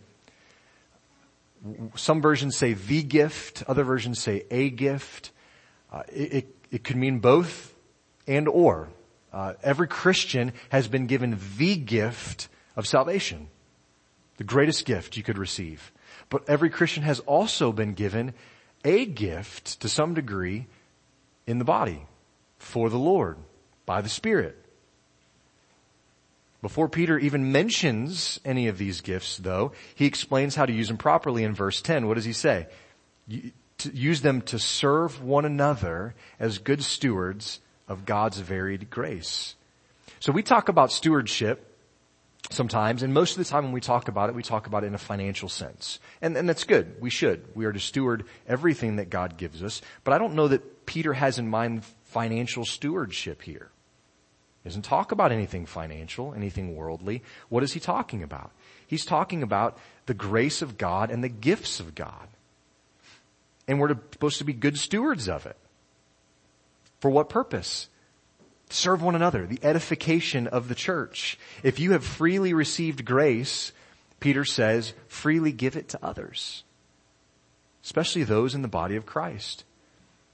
some 1.95 2.21
versions 2.21 2.55
say 2.55 2.73
the 2.73 3.01
gift, 3.03 3.63
other 3.67 3.83
versions 3.83 4.19
say 4.19 4.45
a 4.51 4.69
gift. 4.69 5.31
Uh, 5.91 6.03
it, 6.13 6.33
it, 6.33 6.55
it, 6.71 6.83
could 6.83 6.95
mean 6.95 7.19
both 7.19 7.73
and 8.27 8.47
or. 8.47 8.89
Uh, 9.33 9.53
every 9.63 9.87
Christian 9.87 10.53
has 10.69 10.87
been 10.87 11.07
given 11.07 11.39
the 11.57 11.75
gift 11.75 12.49
of 12.75 12.87
salvation. 12.87 13.47
The 14.37 14.43
greatest 14.43 14.85
gift 14.85 15.17
you 15.17 15.23
could 15.23 15.37
receive. 15.37 15.91
But 16.29 16.49
every 16.49 16.69
Christian 16.69 17.03
has 17.03 17.19
also 17.21 17.71
been 17.71 17.93
given 17.93 18.33
a 18.83 19.05
gift 19.05 19.79
to 19.81 19.89
some 19.89 20.13
degree 20.13 20.67
in 21.47 21.59
the 21.59 21.65
body 21.65 22.05
for 22.57 22.89
the 22.89 22.97
Lord 22.97 23.37
by 23.85 24.01
the 24.01 24.09
Spirit. 24.09 24.57
Before 26.61 26.89
Peter 26.89 27.19
even 27.19 27.51
mentions 27.51 28.39
any 28.43 28.67
of 28.67 28.77
these 28.77 29.01
gifts 29.01 29.37
though, 29.37 29.73
he 29.93 30.05
explains 30.05 30.55
how 30.55 30.65
to 30.65 30.73
use 30.73 30.87
them 30.87 30.97
properly 30.97 31.43
in 31.43 31.53
verse 31.53 31.81
10. 31.81 32.07
What 32.07 32.15
does 32.15 32.25
he 32.25 32.33
say? 32.33 32.67
use 33.93 34.21
them 34.21 34.41
to 34.41 34.59
serve 34.59 35.21
one 35.21 35.45
another 35.45 36.15
as 36.39 36.57
good 36.59 36.83
stewards 36.83 37.59
of 37.87 38.05
God's 38.05 38.39
varied 38.39 38.89
grace. 38.89 39.55
So 40.19 40.31
we 40.31 40.43
talk 40.43 40.69
about 40.69 40.91
stewardship 40.91 41.74
sometimes, 42.51 43.03
and 43.03 43.13
most 43.13 43.31
of 43.31 43.37
the 43.37 43.49
time 43.49 43.63
when 43.63 43.73
we 43.73 43.81
talk 43.81 44.07
about 44.07 44.29
it, 44.29 44.35
we 44.35 44.43
talk 44.43 44.67
about 44.67 44.83
it 44.83 44.87
in 44.87 44.95
a 44.95 44.99
financial 44.99 45.49
sense. 45.49 45.99
And, 46.21 46.35
and 46.37 46.47
that's 46.47 46.63
good. 46.63 47.01
We 47.01 47.09
should. 47.09 47.45
We 47.55 47.65
are 47.65 47.73
to 47.73 47.79
steward 47.79 48.25
everything 48.47 48.97
that 48.97 49.09
God 49.09 49.37
gives 49.37 49.63
us. 49.63 49.81
But 50.03 50.13
I 50.13 50.17
don't 50.17 50.35
know 50.35 50.47
that 50.47 50.85
Peter 50.85 51.13
has 51.13 51.39
in 51.39 51.49
mind 51.49 51.83
financial 52.03 52.65
stewardship 52.65 53.41
here. 53.41 53.69
He 54.63 54.69
doesn't 54.69 54.83
talk 54.83 55.11
about 55.11 55.31
anything 55.31 55.65
financial, 55.65 56.33
anything 56.33 56.75
worldly. 56.75 57.23
What 57.49 57.63
is 57.63 57.73
he 57.73 57.79
talking 57.79 58.23
about? 58.23 58.51
He's 58.87 59.05
talking 59.05 59.43
about 59.43 59.77
the 60.05 60.13
grace 60.13 60.61
of 60.61 60.77
God 60.77 61.11
and 61.11 61.23
the 61.23 61.29
gifts 61.29 61.79
of 61.79 61.95
God. 61.95 62.27
And 63.67 63.79
we're 63.79 63.95
supposed 64.11 64.37
to 64.39 64.43
be 64.43 64.53
good 64.53 64.77
stewards 64.77 65.27
of 65.27 65.45
it. 65.45 65.57
For 66.99 67.09
what 67.09 67.29
purpose? 67.29 67.89
Serve 68.69 69.01
one 69.01 69.15
another, 69.15 69.45
the 69.45 69.59
edification 69.63 70.47
of 70.47 70.67
the 70.67 70.75
church. 70.75 71.37
If 71.63 71.79
you 71.79 71.91
have 71.91 72.03
freely 72.03 72.53
received 72.53 73.05
grace, 73.05 73.71
Peter 74.19 74.43
says, 74.43 74.93
freely 75.07 75.51
give 75.51 75.75
it 75.75 75.89
to 75.89 75.99
others, 76.03 76.63
especially 77.83 78.23
those 78.23 78.55
in 78.55 78.63
the 78.63 78.67
body 78.67 78.95
of 78.95 79.05
Christ. 79.05 79.65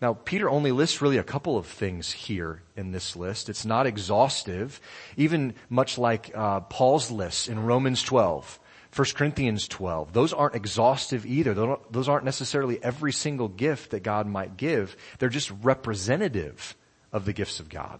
Now, 0.01 0.13
Peter 0.13 0.49
only 0.49 0.71
lists 0.71 1.01
really 1.01 1.17
a 1.17 1.23
couple 1.23 1.57
of 1.57 1.67
things 1.67 2.11
here 2.11 2.63
in 2.75 2.91
this 2.91 3.15
list. 3.15 3.49
It's 3.49 3.65
not 3.65 3.85
exhaustive, 3.85 4.81
even 5.15 5.53
much 5.69 5.99
like 5.99 6.31
uh, 6.33 6.61
Paul's 6.61 7.11
lists 7.11 7.47
in 7.47 7.63
Romans 7.63 8.01
12, 8.01 8.59
1 8.95 9.07
Corinthians 9.13 9.67
12. 9.67 10.11
Those 10.11 10.33
aren't 10.33 10.55
exhaustive 10.55 11.23
either. 11.25 11.77
Those 11.91 12.09
aren't 12.09 12.25
necessarily 12.25 12.83
every 12.83 13.11
single 13.11 13.47
gift 13.47 13.91
that 13.91 14.01
God 14.01 14.25
might 14.25 14.57
give. 14.57 14.95
They're 15.19 15.29
just 15.29 15.51
representative 15.61 16.75
of 17.11 17.25
the 17.25 17.33
gifts 17.33 17.59
of 17.59 17.69
God. 17.69 17.99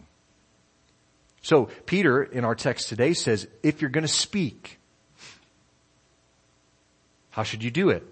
So 1.41 1.65
Peter 1.85 2.23
in 2.23 2.45
our 2.45 2.55
text 2.55 2.89
today 2.89 3.13
says, 3.13 3.47
if 3.63 3.81
you're 3.81 3.89
going 3.89 4.03
to 4.03 4.07
speak, 4.07 4.79
how 7.31 7.43
should 7.43 7.63
you 7.63 7.71
do 7.71 7.89
it? 7.89 8.05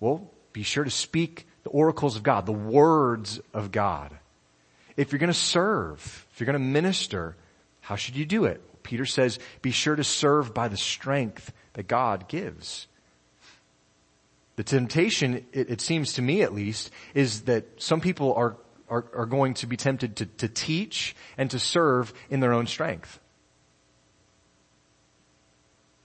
Well, 0.00 0.30
be 0.52 0.62
sure 0.62 0.84
to 0.84 0.90
speak 0.90 1.46
the 1.64 1.70
oracles 1.70 2.16
of 2.16 2.22
God, 2.22 2.46
the 2.46 2.52
words 2.52 3.40
of 3.52 3.72
God. 3.72 4.12
If 4.96 5.12
you're 5.12 5.18
going 5.18 5.28
to 5.28 5.34
serve, 5.34 6.26
if 6.32 6.40
you're 6.40 6.46
going 6.46 6.54
to 6.54 6.58
minister, 6.58 7.36
how 7.80 7.96
should 7.96 8.16
you 8.16 8.24
do 8.24 8.44
it? 8.44 8.62
Peter 8.82 9.04
says, 9.04 9.38
be 9.62 9.72
sure 9.72 9.96
to 9.96 10.04
serve 10.04 10.54
by 10.54 10.68
the 10.68 10.76
strength 10.76 11.52
that 11.74 11.88
God 11.88 12.28
gives. 12.28 12.86
The 14.54 14.64
temptation, 14.64 15.44
it, 15.52 15.70
it 15.70 15.80
seems 15.80 16.14
to 16.14 16.22
me 16.22 16.42
at 16.42 16.54
least, 16.54 16.90
is 17.12 17.42
that 17.42 17.82
some 17.82 18.00
people 18.00 18.32
are, 18.34 18.56
are, 18.88 19.04
are 19.14 19.26
going 19.26 19.54
to 19.54 19.66
be 19.66 19.76
tempted 19.76 20.16
to, 20.16 20.26
to 20.26 20.48
teach 20.48 21.16
and 21.36 21.50
to 21.50 21.58
serve 21.58 22.12
in 22.30 22.40
their 22.40 22.52
own 22.52 22.66
strength. 22.66 23.20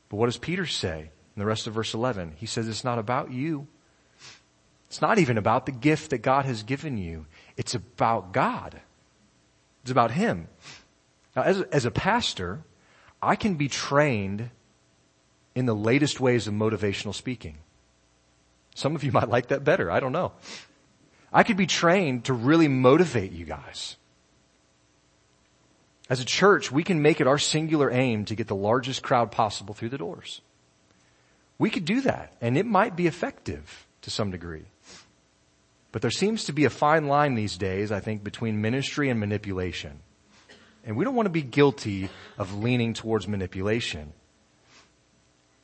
But 0.10 0.18
what 0.18 0.26
does 0.26 0.38
Peter 0.38 0.66
say 0.66 1.10
in 1.36 1.40
the 1.40 1.46
rest 1.46 1.68
of 1.68 1.74
verse 1.74 1.94
11? 1.94 2.34
He 2.38 2.46
says 2.46 2.68
it's 2.68 2.84
not 2.84 3.00
about 3.00 3.32
you. 3.32 3.68
It's 4.88 5.02
not 5.02 5.20
even 5.20 5.38
about 5.38 5.66
the 5.66 5.72
gift 5.72 6.10
that 6.10 6.18
God 6.18 6.44
has 6.46 6.64
given 6.64 6.98
you. 6.98 7.26
It's 7.56 7.76
about 7.76 8.34
God. 8.34 8.82
It's 9.84 9.92
about 9.92 10.12
Him. 10.12 10.50
Now, 11.34 11.44
as, 11.44 11.62
as 11.62 11.86
a 11.86 11.92
pastor, 11.92 12.64
I 13.22 13.38
can 13.38 13.56
be 13.56 13.70
trained 13.70 14.50
in 15.56 15.66
the 15.66 15.76
latest 15.76 16.20
ways 16.20 16.48
of 16.48 16.54
motivational 16.54 17.16
speaking. 17.16 17.58
Some 18.76 18.96
of 18.96 19.04
you 19.04 19.12
might 19.14 19.30
like 19.30 19.48
that 19.48 19.64
better. 19.64 19.90
I 19.90 20.00
don't 20.00 20.12
know. 20.12 20.34
I 21.32 21.44
could 21.44 21.58
be 21.58 21.68
trained 21.68 22.26
to 22.26 22.34
really 22.34 22.68
motivate 22.68 23.32
you 23.32 23.46
guys. 23.46 23.96
As 26.10 26.20
a 26.20 26.26
church, 26.26 26.72
we 26.72 26.84
can 26.84 27.02
make 27.02 27.22
it 27.22 27.28
our 27.28 27.38
singular 27.38 27.90
aim 27.90 28.26
to 28.26 28.36
get 28.36 28.48
the 28.48 28.56
largest 28.56 29.02
crowd 29.02 29.32
possible 29.32 29.74
through 29.74 29.90
the 29.90 29.98
doors. 29.98 30.42
We 31.58 31.70
could 31.70 31.86
do 31.86 32.02
that, 32.02 32.34
and 32.42 32.58
it 32.58 32.66
might 32.66 32.98
be 32.98 33.08
effective 33.08 33.88
to 34.02 34.10
some 34.10 34.32
degree. 34.32 34.66
But 35.94 36.02
there 36.02 36.12
seems 36.12 36.46
to 36.46 36.54
be 36.54 36.66
a 36.66 36.70
fine 36.70 37.08
line 37.08 37.36
these 37.36 37.58
days, 37.58 37.92
I 37.92 38.02
think, 38.02 38.24
between 38.24 38.62
ministry 38.62 39.10
and 39.10 39.20
manipulation. 39.20 40.00
And 40.84 40.98
we 40.98 41.06
don't 41.06 41.16
want 41.16 41.28
to 41.28 41.32
be 41.32 41.44
guilty 41.44 42.10
of 42.38 42.56
leaning 42.56 42.94
towards 42.94 43.28
manipulation. 43.28 44.12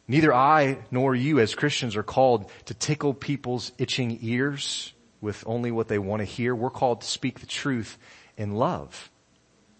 Neither 0.07 0.33
I 0.33 0.77
nor 0.91 1.13
you 1.15 1.39
as 1.39 1.55
Christians 1.55 1.97
are 1.97 2.03
called 2.03 2.49
to 2.65 2.73
tickle 2.73 3.13
people's 3.13 3.73
itching 3.77 4.19
ears 4.21 4.93
with 5.21 5.43
only 5.47 5.71
what 5.71 5.87
they 5.87 5.99
want 5.99 6.21
to 6.21 6.25
hear. 6.25 6.55
We're 6.55 6.69
called 6.69 7.01
to 7.01 7.07
speak 7.07 7.39
the 7.39 7.45
truth 7.47 7.97
in 8.37 8.55
love. 8.55 9.09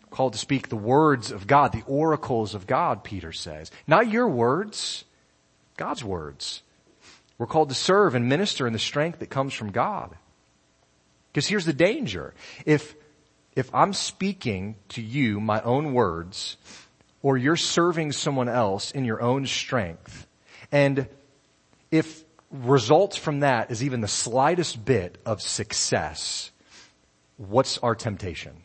We're 0.04 0.16
called 0.16 0.34
to 0.34 0.40
speak 0.40 0.70
the 0.70 0.76
words 0.76 1.32
of 1.32 1.48
God, 1.48 1.72
the 1.72 1.84
oracles 1.86 2.56
of 2.56 2.68
God, 2.68 3.04
Peter 3.04 3.32
says. 3.32 3.72
Not 3.86 4.10
your 4.10 4.28
words, 4.28 5.06
God's 5.76 6.04
words. 6.04 6.64
We're 7.38 7.48
called 7.48 7.70
to 7.70 7.76
serve 7.76 8.16
and 8.16 8.28
minister 8.28 8.66
in 8.66 8.74
the 8.74 8.80
strength 8.80 9.20
that 9.20 9.30
comes 9.30 9.54
from 9.54 9.72
God. 9.72 10.16
Because 11.32 11.48
here's 11.48 11.66
the 11.66 11.74
danger. 11.74 12.34
If, 12.66 12.96
if 13.56 13.74
I'm 13.76 13.94
speaking 13.94 14.76
to 14.90 15.02
you 15.02 15.40
my 15.40 15.62
own 15.62 15.94
words, 15.94 16.58
or 17.22 17.38
you're 17.38 17.56
serving 17.56 18.12
someone 18.12 18.50
else 18.50 18.92
in 18.92 19.06
your 19.06 19.22
own 19.22 19.46
strength, 19.46 20.26
and 20.72 21.08
if 21.92 22.24
results 22.52 23.18
from 23.18 23.42
that 23.42 23.72
is 23.72 23.84
even 23.84 24.02
the 24.02 24.08
slightest 24.08 24.84
bit 24.84 25.18
of 25.26 25.42
success, 25.42 26.52
what's 27.38 27.78
our 27.80 27.96
temptation? 27.96 28.64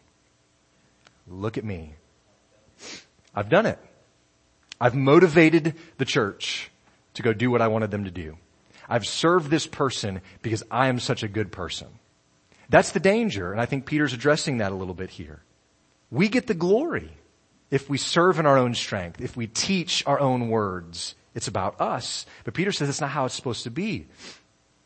Look 1.27 1.59
at 1.59 1.65
me. 1.65 1.95
I've 3.35 3.49
done 3.49 3.67
it. 3.67 3.79
I've 4.81 4.95
motivated 4.95 5.75
the 5.99 6.05
church 6.05 6.71
to 7.15 7.23
go 7.23 7.33
do 7.33 7.51
what 7.51 7.63
I 7.63 7.69
wanted 7.69 7.91
them 7.91 8.05
to 8.05 8.11
do. 8.11 8.37
I've 8.89 9.07
served 9.07 9.51
this 9.51 9.67
person 9.67 10.21
because 10.43 10.63
I 10.71 10.89
am 10.89 10.99
such 10.99 11.23
a 11.23 11.29
good 11.29 11.53
person. 11.53 11.89
That's 12.69 12.93
the 12.93 13.01
danger, 13.01 13.53
and 13.53 13.61
I 13.61 13.67
think 13.67 13.87
Peter's 13.87 14.13
addressing 14.13 14.59
that 14.59 14.73
a 14.73 14.75
little 14.75 14.95
bit 14.95 15.11
here. 15.11 15.43
We 16.11 16.29
get 16.29 16.47
the 16.47 16.55
glory 16.55 17.13
if 17.71 17.89
we 17.89 17.97
serve 17.97 18.39
in 18.39 18.47
our 18.47 18.59
own 18.59 18.75
strength, 18.75 19.21
if 19.21 19.37
we 19.37 19.47
teach 19.47 20.03
our 20.07 20.21
own 20.21 20.49
words. 20.49 21.15
It's 21.35 21.49
about 21.49 21.81
us. 21.81 22.27
But 22.45 22.55
Peter 22.55 22.73
says 22.73 22.89
that's 22.89 23.01
not 23.01 23.11
how 23.11 23.25
it's 23.25 23.35
supposed 23.35 23.65
to 23.65 23.71
be. 23.71 24.07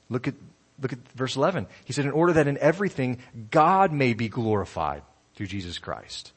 Look 0.08 0.28
at, 0.28 0.34
look 0.80 0.92
at 0.92 0.98
verse 1.14 1.36
11. 1.36 1.66
He 1.84 1.92
said, 1.92 2.04
in 2.04 2.12
order 2.12 2.34
that 2.34 2.46
in 2.46 2.58
everything 2.58 3.18
God 3.50 3.92
may 3.92 4.14
be 4.14 4.28
glorified 4.28 5.02
through 5.34 5.46
Jesus 5.46 5.78
Christ. 5.78 6.32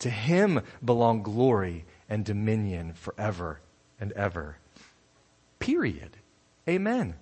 To 0.00 0.10
him 0.10 0.60
belong 0.84 1.22
glory 1.22 1.84
and 2.08 2.24
dominion 2.24 2.94
forever 2.94 3.60
and 4.00 4.12
ever. 4.12 4.56
Period. 5.58 6.10
Amen. 6.68 7.14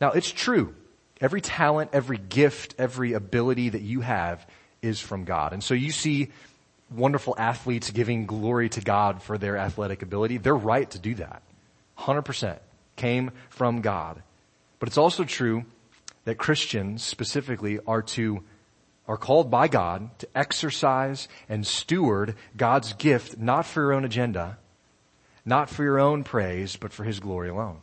Now 0.00 0.10
it's 0.12 0.30
true. 0.30 0.74
Every 1.20 1.40
talent, 1.40 1.90
every 1.92 2.18
gift, 2.18 2.74
every 2.78 3.12
ability 3.12 3.70
that 3.70 3.82
you 3.82 4.00
have 4.00 4.46
is 4.82 5.00
from 5.00 5.24
God. 5.24 5.52
And 5.52 5.62
so 5.62 5.74
you 5.74 5.90
see 5.90 6.30
wonderful 6.90 7.34
athletes 7.38 7.90
giving 7.90 8.26
glory 8.26 8.68
to 8.70 8.80
God 8.80 9.22
for 9.22 9.38
their 9.38 9.56
athletic 9.56 10.02
ability. 10.02 10.38
They're 10.38 10.54
right 10.54 10.90
to 10.90 10.98
do 10.98 11.14
that. 11.16 11.42
100% 11.98 12.58
came 12.96 13.30
from 13.48 13.80
God. 13.80 14.22
But 14.78 14.88
it's 14.88 14.98
also 14.98 15.24
true 15.24 15.64
that 16.24 16.38
Christians 16.38 17.02
specifically 17.02 17.78
are 17.86 18.02
to 18.02 18.42
are 19.08 19.16
called 19.16 19.50
by 19.50 19.66
God 19.66 20.16
to 20.20 20.28
exercise 20.36 21.26
and 21.48 21.66
steward 21.66 22.36
God's 22.56 22.92
gift 22.92 23.36
not 23.38 23.66
for 23.66 23.80
your 23.80 23.92
own 23.92 24.04
agenda, 24.04 24.56
not 25.44 25.68
for 25.68 25.82
your 25.82 25.98
own 25.98 26.22
praise, 26.22 26.76
but 26.76 26.92
for 26.92 27.02
His 27.02 27.18
glory 27.18 27.48
alone 27.48 27.80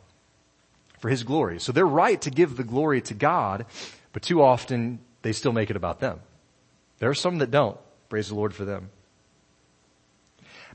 for 0.98 1.08
His 1.08 1.22
glory. 1.22 1.60
So 1.60 1.72
they're 1.72 1.86
right 1.86 2.20
to 2.22 2.30
give 2.30 2.56
the 2.56 2.64
glory 2.64 3.00
to 3.02 3.14
God, 3.14 3.66
but 4.12 4.22
too 4.22 4.42
often 4.42 4.98
they 5.22 5.32
still 5.32 5.52
make 5.52 5.70
it 5.70 5.76
about 5.76 6.00
them. 6.00 6.20
There 6.98 7.10
are 7.10 7.14
some 7.14 7.38
that 7.38 7.50
don't. 7.50 7.78
Praise 8.08 8.28
the 8.28 8.34
Lord 8.34 8.54
for 8.54 8.64
them. 8.64 8.90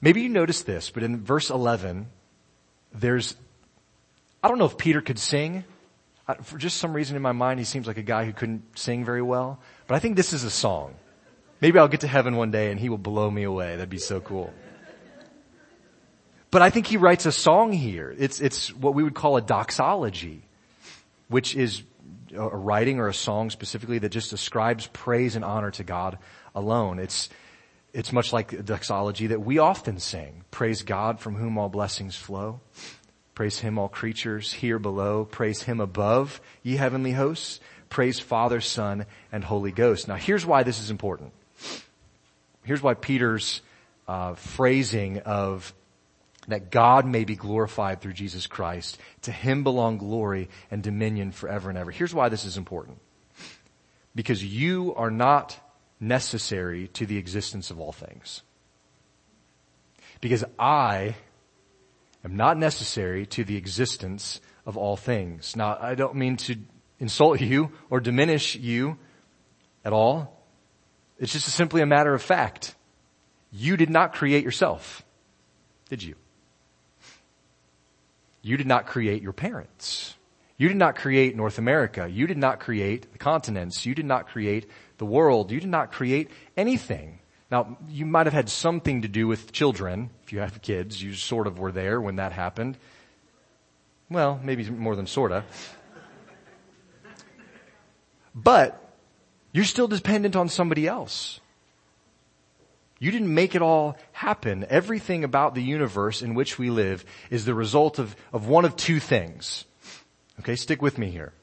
Maybe 0.03 0.21
you 0.21 0.27
noticed 0.27 0.65
this, 0.65 0.89
but 0.89 1.01
in 1.01 1.23
verse 1.23 1.49
11, 1.49 2.07
there's, 2.93 3.37
I 4.43 4.49
don't 4.49 4.57
know 4.57 4.65
if 4.65 4.77
Peter 4.77 4.99
could 4.99 5.17
sing. 5.17 5.63
For 6.41 6.57
just 6.57 6.75
some 6.75 6.91
reason 6.91 7.15
in 7.15 7.21
my 7.21 7.31
mind, 7.31 7.61
he 7.61 7.63
seems 7.63 7.87
like 7.87 7.95
a 7.95 8.03
guy 8.03 8.25
who 8.25 8.33
couldn't 8.33 8.77
sing 8.77 9.05
very 9.05 9.21
well. 9.21 9.61
But 9.87 9.95
I 9.95 9.99
think 9.99 10.17
this 10.17 10.33
is 10.33 10.43
a 10.43 10.49
song. 10.49 10.95
Maybe 11.61 11.79
I'll 11.79 11.87
get 11.87 12.01
to 12.01 12.09
heaven 12.09 12.35
one 12.35 12.51
day 12.51 12.69
and 12.69 12.77
he 12.77 12.89
will 12.89 12.97
blow 12.97 13.31
me 13.31 13.43
away. 13.43 13.77
That'd 13.77 13.89
be 13.89 13.97
so 13.97 14.19
cool. 14.19 14.53
But 16.51 16.61
I 16.61 16.69
think 16.69 16.85
he 16.85 16.97
writes 16.97 17.25
a 17.25 17.31
song 17.31 17.71
here. 17.71 18.13
It's, 18.19 18.41
it's 18.41 18.75
what 18.75 18.95
we 18.95 19.03
would 19.03 19.15
call 19.15 19.37
a 19.37 19.41
doxology, 19.41 20.41
which 21.29 21.55
is 21.55 21.81
a 22.35 22.49
writing 22.49 22.99
or 22.99 23.07
a 23.07 23.13
song 23.13 23.49
specifically 23.51 23.99
that 23.99 24.09
just 24.09 24.33
ascribes 24.33 24.85
praise 24.87 25.37
and 25.37 25.45
honor 25.45 25.71
to 25.71 25.85
God 25.85 26.17
alone. 26.53 26.99
It's, 26.99 27.29
it's 27.93 28.11
much 28.11 28.33
like 28.33 28.49
the 28.49 28.63
doxology 28.63 29.27
that 29.27 29.41
we 29.41 29.59
often 29.59 29.99
sing. 29.99 30.43
Praise 30.51 30.81
God 30.81 31.19
from 31.19 31.35
whom 31.35 31.57
all 31.57 31.69
blessings 31.69 32.15
flow. 32.15 32.59
Praise 33.35 33.59
Him 33.59 33.77
all 33.77 33.87
creatures 33.87 34.51
here 34.51 34.79
below. 34.79 35.25
Praise 35.25 35.63
Him 35.63 35.79
above, 35.79 36.41
ye 36.63 36.75
heavenly 36.75 37.11
hosts. 37.11 37.59
Praise 37.89 38.19
Father, 38.19 38.59
Son, 38.61 39.05
and 39.31 39.43
Holy 39.43 39.71
Ghost. 39.71 40.07
Now 40.07 40.15
here's 40.15 40.45
why 40.45 40.63
this 40.63 40.79
is 40.79 40.89
important. 40.89 41.31
Here's 42.63 42.81
why 42.81 42.95
Peter's 42.95 43.61
uh, 44.07 44.33
phrasing 44.33 45.19
of 45.19 45.73
that 46.47 46.71
God 46.71 47.05
may 47.05 47.23
be 47.23 47.35
glorified 47.35 48.01
through 48.01 48.13
Jesus 48.13 48.47
Christ. 48.47 48.97
To 49.23 49.31
him 49.31 49.63
belong 49.63 49.97
glory 49.97 50.49
and 50.71 50.81
dominion 50.83 51.31
forever 51.31 51.69
and 51.69 51.77
ever. 51.77 51.91
Here's 51.91 52.13
why 52.13 52.29
this 52.29 52.45
is 52.45 52.57
important. 52.57 52.99
Because 54.15 54.43
you 54.43 54.93
are 54.95 55.11
not 55.11 55.57
necessary 56.07 56.87
to 56.89 57.05
the 57.05 57.17
existence 57.17 57.71
of 57.71 57.79
all 57.79 57.91
things. 57.91 58.41
Because 60.21 60.43
I 60.57 61.15
am 62.23 62.35
not 62.35 62.57
necessary 62.57 63.25
to 63.27 63.43
the 63.43 63.57
existence 63.57 64.39
of 64.65 64.77
all 64.77 64.95
things. 64.95 65.55
Now, 65.55 65.77
I 65.79 65.95
don't 65.95 66.15
mean 66.15 66.37
to 66.37 66.55
insult 66.99 67.41
you 67.41 67.71
or 67.89 67.99
diminish 67.99 68.55
you 68.55 68.97
at 69.83 69.93
all. 69.93 70.43
It's 71.19 71.33
just 71.33 71.47
simply 71.49 71.81
a 71.81 71.85
matter 71.85 72.13
of 72.13 72.21
fact. 72.21 72.75
You 73.51 73.77
did 73.77 73.89
not 73.89 74.13
create 74.13 74.43
yourself, 74.43 75.03
did 75.89 76.01
you? 76.01 76.15
You 78.41 78.57
did 78.57 78.67
not 78.67 78.87
create 78.87 79.21
your 79.21 79.33
parents. 79.33 80.15
You 80.57 80.67
did 80.67 80.77
not 80.77 80.95
create 80.95 81.35
North 81.35 81.57
America. 81.57 82.07
You 82.07 82.27
did 82.27 82.37
not 82.37 82.59
create 82.59 83.11
the 83.11 83.17
continents. 83.17 83.85
You 83.85 83.95
did 83.95 84.05
not 84.05 84.27
create 84.27 84.69
the 85.03 85.11
world. 85.11 85.51
You 85.51 85.59
did 85.59 85.69
not 85.69 85.91
create 85.91 86.31
anything. 86.55 87.19
Now, 87.51 87.77
you 87.89 88.05
might 88.05 88.25
have 88.25 88.33
had 88.33 88.47
something 88.47 89.01
to 89.01 89.09
do 89.09 89.27
with 89.27 89.51
children. 89.51 90.09
If 90.23 90.31
you 90.31 90.39
have 90.39 90.61
kids, 90.61 91.03
you 91.03 91.13
sort 91.13 91.45
of 91.45 91.59
were 91.59 91.73
there 91.73 91.99
when 91.99 92.15
that 92.15 92.31
happened. 92.31 92.77
Well, 94.09 94.39
maybe 94.41 94.69
more 94.69 94.95
than 94.95 95.05
sorta. 95.05 95.43
But 98.33 98.79
you're 99.51 99.65
still 99.65 99.89
dependent 99.89 100.37
on 100.37 100.47
somebody 100.47 100.87
else. 100.87 101.41
You 102.97 103.11
didn't 103.11 103.33
make 103.33 103.55
it 103.55 103.61
all 103.61 103.97
happen. 104.13 104.65
Everything 104.69 105.25
about 105.25 105.53
the 105.53 105.61
universe 105.61 106.21
in 106.21 106.35
which 106.35 106.57
we 106.57 106.69
live 106.69 107.03
is 107.29 107.43
the 107.43 107.53
result 107.53 107.99
of, 107.99 108.15
of 108.31 108.47
one 108.47 108.63
of 108.63 108.77
two 108.77 109.01
things. 109.01 109.65
Okay, 110.39 110.55
stick 110.55 110.81
with 110.81 110.97
me 110.97 111.09
here. 111.09 111.33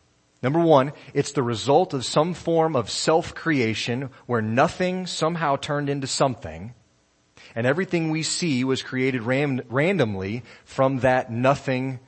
Number 0.42 0.60
one, 0.60 0.92
it's 1.12 1.32
the 1.32 1.42
result 1.42 1.92
of 1.92 2.04
some 2.04 2.32
form 2.32 2.74
of 2.74 2.90
self-creation 2.90 4.10
where 4.26 4.40
nothing 4.40 5.06
somehow 5.06 5.56
turned 5.56 5.90
into 5.90 6.06
something 6.06 6.74
and 7.54 7.66
everything 7.66 8.10
we 8.10 8.22
see 8.22 8.64
was 8.64 8.82
created 8.82 9.22
ram- 9.22 9.62
randomly 9.68 10.42
from 10.64 11.00
that 11.00 11.30
nothing 11.30 12.00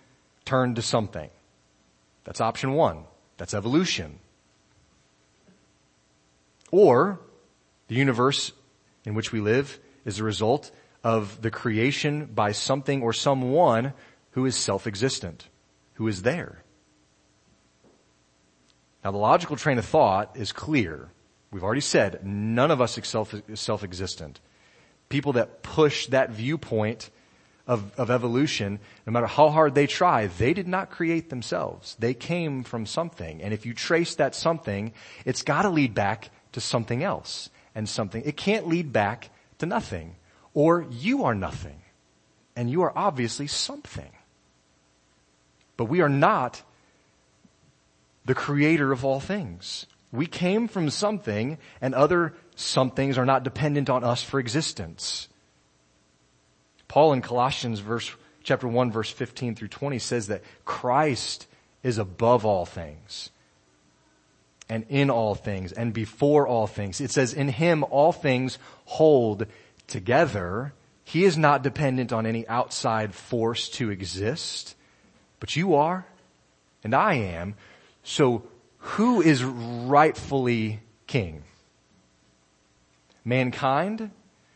turned 0.44 0.76
to 0.76 0.82
something. 0.82 1.30
That's 2.24 2.40
option 2.40 2.72
one. 2.72 3.04
That's 3.36 3.54
evolution. 3.54 4.18
Or 6.70 7.20
the 7.88 7.94
universe 7.94 8.52
in 9.04 9.14
which 9.14 9.32
we 9.32 9.40
live 9.40 9.78
is 10.04 10.16
the 10.16 10.24
result 10.24 10.70
of 11.04 11.42
the 11.42 11.50
creation 11.50 12.26
by 12.26 12.52
something 12.52 13.02
or 13.02 13.12
someone 13.12 13.92
who 14.32 14.46
is 14.46 14.56
self-existent, 14.56 15.48
who 15.94 16.08
is 16.08 16.22
there. 16.22 16.62
Now 19.04 19.10
the 19.10 19.18
logical 19.18 19.56
train 19.56 19.78
of 19.78 19.84
thought 19.84 20.36
is 20.36 20.52
clear. 20.52 21.10
We've 21.50 21.64
already 21.64 21.80
said 21.80 22.24
none 22.24 22.70
of 22.70 22.80
us 22.80 22.96
is 22.98 23.60
self-existent. 23.60 24.40
People 25.08 25.34
that 25.34 25.62
push 25.62 26.06
that 26.06 26.30
viewpoint 26.30 27.10
of, 27.66 27.92
of 27.98 28.10
evolution, 28.10 28.80
no 29.06 29.12
matter 29.12 29.26
how 29.26 29.50
hard 29.50 29.74
they 29.74 29.86
try, 29.86 30.26
they 30.26 30.54
did 30.54 30.66
not 30.66 30.90
create 30.90 31.30
themselves. 31.30 31.96
They 31.98 32.14
came 32.14 32.64
from 32.64 32.86
something. 32.86 33.42
And 33.42 33.52
if 33.52 33.66
you 33.66 33.74
trace 33.74 34.14
that 34.16 34.34
something, 34.34 34.92
it's 35.24 35.42
gotta 35.42 35.68
lead 35.68 35.94
back 35.94 36.30
to 36.52 36.60
something 36.60 37.02
else 37.02 37.50
and 37.74 37.88
something. 37.88 38.22
It 38.24 38.36
can't 38.36 38.66
lead 38.66 38.92
back 38.92 39.30
to 39.58 39.66
nothing. 39.66 40.16
Or 40.54 40.86
you 40.90 41.24
are 41.24 41.34
nothing. 41.34 41.82
And 42.56 42.70
you 42.70 42.82
are 42.82 42.92
obviously 42.96 43.46
something. 43.46 44.10
But 45.76 45.86
we 45.86 46.00
are 46.00 46.08
not 46.08 46.62
the 48.24 48.34
creator 48.34 48.92
of 48.92 49.04
all 49.04 49.20
things. 49.20 49.86
We 50.12 50.26
came 50.26 50.68
from 50.68 50.90
something 50.90 51.58
and 51.80 51.94
other 51.94 52.34
somethings 52.54 53.18
are 53.18 53.24
not 53.24 53.44
dependent 53.44 53.88
on 53.88 54.04
us 54.04 54.22
for 54.22 54.38
existence. 54.38 55.28
Paul 56.86 57.14
in 57.14 57.22
Colossians 57.22 57.80
verse, 57.80 58.14
chapter 58.42 58.68
1 58.68 58.92
verse 58.92 59.10
15 59.10 59.54
through 59.54 59.68
20 59.68 59.98
says 59.98 60.26
that 60.26 60.42
Christ 60.64 61.46
is 61.82 61.98
above 61.98 62.44
all 62.44 62.66
things 62.66 63.30
and 64.68 64.84
in 64.88 65.10
all 65.10 65.34
things 65.34 65.72
and 65.72 65.92
before 65.92 66.46
all 66.46 66.66
things. 66.66 67.00
It 67.00 67.10
says 67.10 67.32
in 67.32 67.48
him 67.48 67.84
all 67.84 68.12
things 68.12 68.58
hold 68.84 69.46
together. 69.86 70.74
He 71.04 71.24
is 71.24 71.36
not 71.36 71.62
dependent 71.62 72.12
on 72.12 72.26
any 72.26 72.46
outside 72.46 73.14
force 73.14 73.68
to 73.70 73.90
exist, 73.90 74.76
but 75.40 75.56
you 75.56 75.74
are 75.74 76.06
and 76.84 76.94
I 76.94 77.14
am. 77.14 77.54
So 78.02 78.44
who 78.78 79.22
is 79.22 79.44
rightfully 79.44 80.80
king? 81.06 81.44
Mankind 83.24 84.10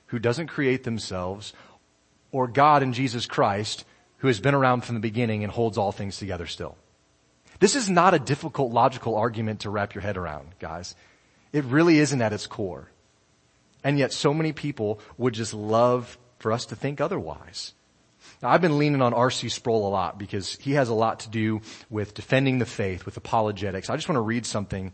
who 0.06 0.18
doesn't 0.18 0.48
create 0.48 0.84
themselves 0.84 1.52
or 2.32 2.48
God 2.48 2.82
in 2.82 2.92
Jesus 2.92 3.26
Christ 3.26 3.84
who 4.18 4.28
has 4.28 4.40
been 4.40 4.54
around 4.54 4.84
from 4.84 4.94
the 4.94 5.00
beginning 5.00 5.44
and 5.44 5.52
holds 5.52 5.78
all 5.78 5.92
things 5.92 6.18
together 6.18 6.46
still. 6.46 6.76
This 7.60 7.74
is 7.74 7.88
not 7.88 8.14
a 8.14 8.18
difficult 8.18 8.72
logical 8.72 9.14
argument 9.14 9.60
to 9.60 9.70
wrap 9.70 9.94
your 9.94 10.02
head 10.02 10.16
around, 10.16 10.48
guys. 10.58 10.94
It 11.52 11.64
really 11.64 11.98
isn't 11.98 12.20
at 12.20 12.32
its 12.32 12.46
core. 12.46 12.90
And 13.82 13.98
yet 13.98 14.12
so 14.12 14.34
many 14.34 14.52
people 14.52 15.00
would 15.16 15.32
just 15.32 15.54
love 15.54 16.18
for 16.38 16.52
us 16.52 16.66
to 16.66 16.76
think 16.76 17.00
otherwise. 17.00 17.72
Now, 18.42 18.50
I've 18.50 18.60
been 18.60 18.78
leaning 18.78 19.02
on 19.02 19.14
R.C. 19.14 19.48
Sproul 19.48 19.86
a 19.86 19.90
lot 19.90 20.18
because 20.18 20.56
he 20.56 20.72
has 20.72 20.88
a 20.88 20.94
lot 20.94 21.20
to 21.20 21.30
do 21.30 21.60
with 21.90 22.14
defending 22.14 22.58
the 22.58 22.66
faith, 22.66 23.06
with 23.06 23.16
apologetics. 23.16 23.90
I 23.90 23.96
just 23.96 24.08
want 24.08 24.16
to 24.16 24.22
read 24.22 24.46
something 24.46 24.92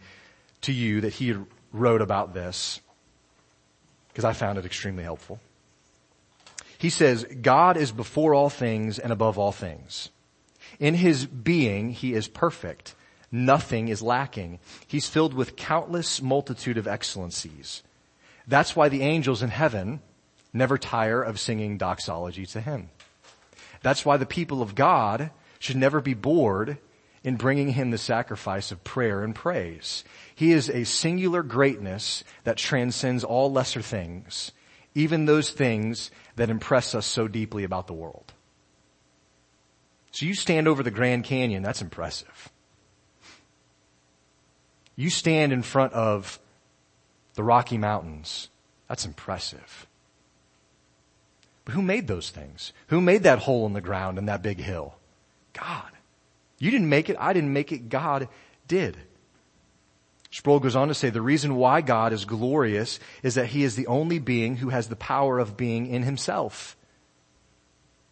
to 0.62 0.72
you 0.72 1.00
that 1.02 1.14
he 1.14 1.34
wrote 1.72 2.02
about 2.02 2.34
this 2.34 2.80
because 4.08 4.24
I 4.24 4.32
found 4.32 4.58
it 4.58 4.66
extremely 4.66 5.02
helpful. 5.02 5.40
He 6.78 6.90
says, 6.90 7.24
God 7.24 7.76
is 7.76 7.92
before 7.92 8.34
all 8.34 8.50
things 8.50 8.98
and 8.98 9.12
above 9.12 9.38
all 9.38 9.52
things. 9.52 10.10
In 10.78 10.94
his 10.94 11.26
being, 11.26 11.92
he 11.92 12.12
is 12.12 12.28
perfect. 12.28 12.94
Nothing 13.30 13.88
is 13.88 14.02
lacking. 14.02 14.58
He's 14.86 15.08
filled 15.08 15.32
with 15.32 15.56
countless 15.56 16.20
multitude 16.20 16.76
of 16.76 16.86
excellencies. 16.86 17.82
That's 18.46 18.76
why 18.76 18.88
the 18.88 19.02
angels 19.02 19.42
in 19.42 19.50
heaven 19.50 20.00
never 20.52 20.76
tire 20.76 21.22
of 21.22 21.40
singing 21.40 21.78
doxology 21.78 22.44
to 22.46 22.60
him. 22.60 22.90
That's 23.82 24.04
why 24.04 24.16
the 24.16 24.26
people 24.26 24.62
of 24.62 24.74
God 24.74 25.30
should 25.58 25.76
never 25.76 26.00
be 26.00 26.14
bored 26.14 26.78
in 27.24 27.36
bringing 27.36 27.68
him 27.68 27.90
the 27.90 27.98
sacrifice 27.98 28.72
of 28.72 28.82
prayer 28.82 29.22
and 29.22 29.34
praise. 29.34 30.04
He 30.34 30.52
is 30.52 30.68
a 30.68 30.84
singular 30.84 31.42
greatness 31.42 32.24
that 32.44 32.56
transcends 32.56 33.22
all 33.22 33.52
lesser 33.52 33.82
things, 33.82 34.52
even 34.94 35.26
those 35.26 35.50
things 35.50 36.10
that 36.36 36.50
impress 36.50 36.94
us 36.94 37.06
so 37.06 37.28
deeply 37.28 37.64
about 37.64 37.86
the 37.86 37.92
world. 37.92 38.32
So 40.10 40.26
you 40.26 40.34
stand 40.34 40.68
over 40.68 40.82
the 40.82 40.90
Grand 40.90 41.24
Canyon, 41.24 41.62
that's 41.62 41.80
impressive. 41.80 42.50
You 44.96 45.08
stand 45.08 45.52
in 45.52 45.62
front 45.62 45.92
of 45.94 46.38
the 47.34 47.42
Rocky 47.42 47.78
Mountains, 47.78 48.48
that's 48.88 49.06
impressive. 49.06 49.86
But 51.64 51.74
who 51.74 51.82
made 51.82 52.08
those 52.08 52.30
things? 52.30 52.72
Who 52.88 53.00
made 53.00 53.22
that 53.22 53.40
hole 53.40 53.66
in 53.66 53.72
the 53.72 53.80
ground 53.80 54.18
and 54.18 54.28
that 54.28 54.42
big 54.42 54.58
hill? 54.58 54.96
God. 55.52 55.90
You 56.58 56.70
didn't 56.70 56.88
make 56.88 57.08
it, 57.08 57.16
I 57.18 57.32
didn't 57.32 57.52
make 57.52 57.72
it, 57.72 57.88
God 57.88 58.28
did. 58.68 58.96
Sproul 60.30 60.60
goes 60.60 60.76
on 60.76 60.88
to 60.88 60.94
say 60.94 61.10
the 61.10 61.20
reason 61.20 61.56
why 61.56 61.82
God 61.82 62.12
is 62.12 62.24
glorious 62.24 62.98
is 63.22 63.34
that 63.34 63.48
he 63.48 63.64
is 63.64 63.76
the 63.76 63.86
only 63.86 64.18
being 64.18 64.56
who 64.56 64.70
has 64.70 64.88
the 64.88 64.96
power 64.96 65.38
of 65.38 65.56
being 65.56 65.86
in 65.88 66.02
himself. 66.04 66.76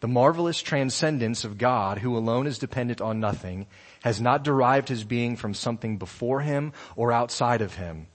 The 0.01 0.09
marvelous 0.09 0.61
transcendence 0.61 1.45
of 1.45 1.59
God, 1.59 1.99
who 1.99 2.17
alone 2.17 2.47
is 2.47 2.59
dependent 2.59 3.01
on 3.01 3.21
nothing, 3.21 3.67
has 4.03 4.21
not 4.21 4.45
derived 4.45 4.89
his 4.89 5.05
being 5.05 5.37
from 5.37 5.55
something 5.55 5.97
before 5.97 6.41
him 6.41 6.73
or 6.97 7.13
outside 7.13 7.63
of 7.63 7.75
him. 7.75 8.07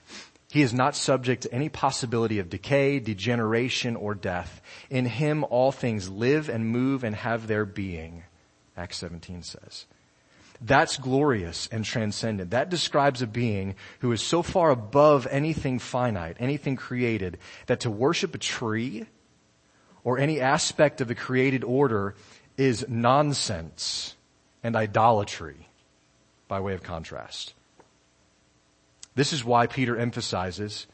He 0.55 0.61
is 0.61 0.73
not 0.73 0.95
subject 0.95 1.41
to 1.41 1.53
any 1.53 1.67
possibility 1.67 2.39
of 2.39 2.49
decay, 2.49 2.99
degeneration, 2.99 3.97
or 3.97 4.15
death. 4.15 4.61
In 4.89 5.03
him 5.03 5.43
all 5.49 5.73
things 5.73 6.07
live 6.07 6.47
and 6.47 6.65
move 6.65 7.03
and 7.03 7.13
have 7.13 7.47
their 7.47 7.65
being, 7.65 8.23
Acts 8.77 8.95
17 8.95 9.43
says. 9.43 9.85
That's 10.61 10.95
glorious 10.95 11.67
and 11.73 11.83
transcendent. 11.83 12.51
That 12.51 12.69
describes 12.69 13.21
a 13.21 13.27
being 13.27 13.75
who 13.99 14.13
is 14.13 14.21
so 14.21 14.41
far 14.41 14.69
above 14.69 15.27
anything 15.29 15.77
finite, 15.77 16.37
anything 16.39 16.77
created, 16.77 17.37
that 17.65 17.81
to 17.81 17.91
worship 17.91 18.33
a 18.33 18.37
tree 18.37 19.07
or 20.05 20.17
any 20.19 20.39
aspect 20.39 21.01
of 21.01 21.09
the 21.09 21.15
created 21.15 21.65
order 21.65 22.15
is 22.55 22.85
nonsense 22.87 24.15
and 24.63 24.77
idolatry 24.77 25.67
by 26.47 26.61
way 26.61 26.73
of 26.73 26.81
contrast. 26.81 27.53
This 29.15 29.33
is 29.33 29.43
why 29.43 29.67
Peter 29.67 29.97
emphasizes 29.97 30.87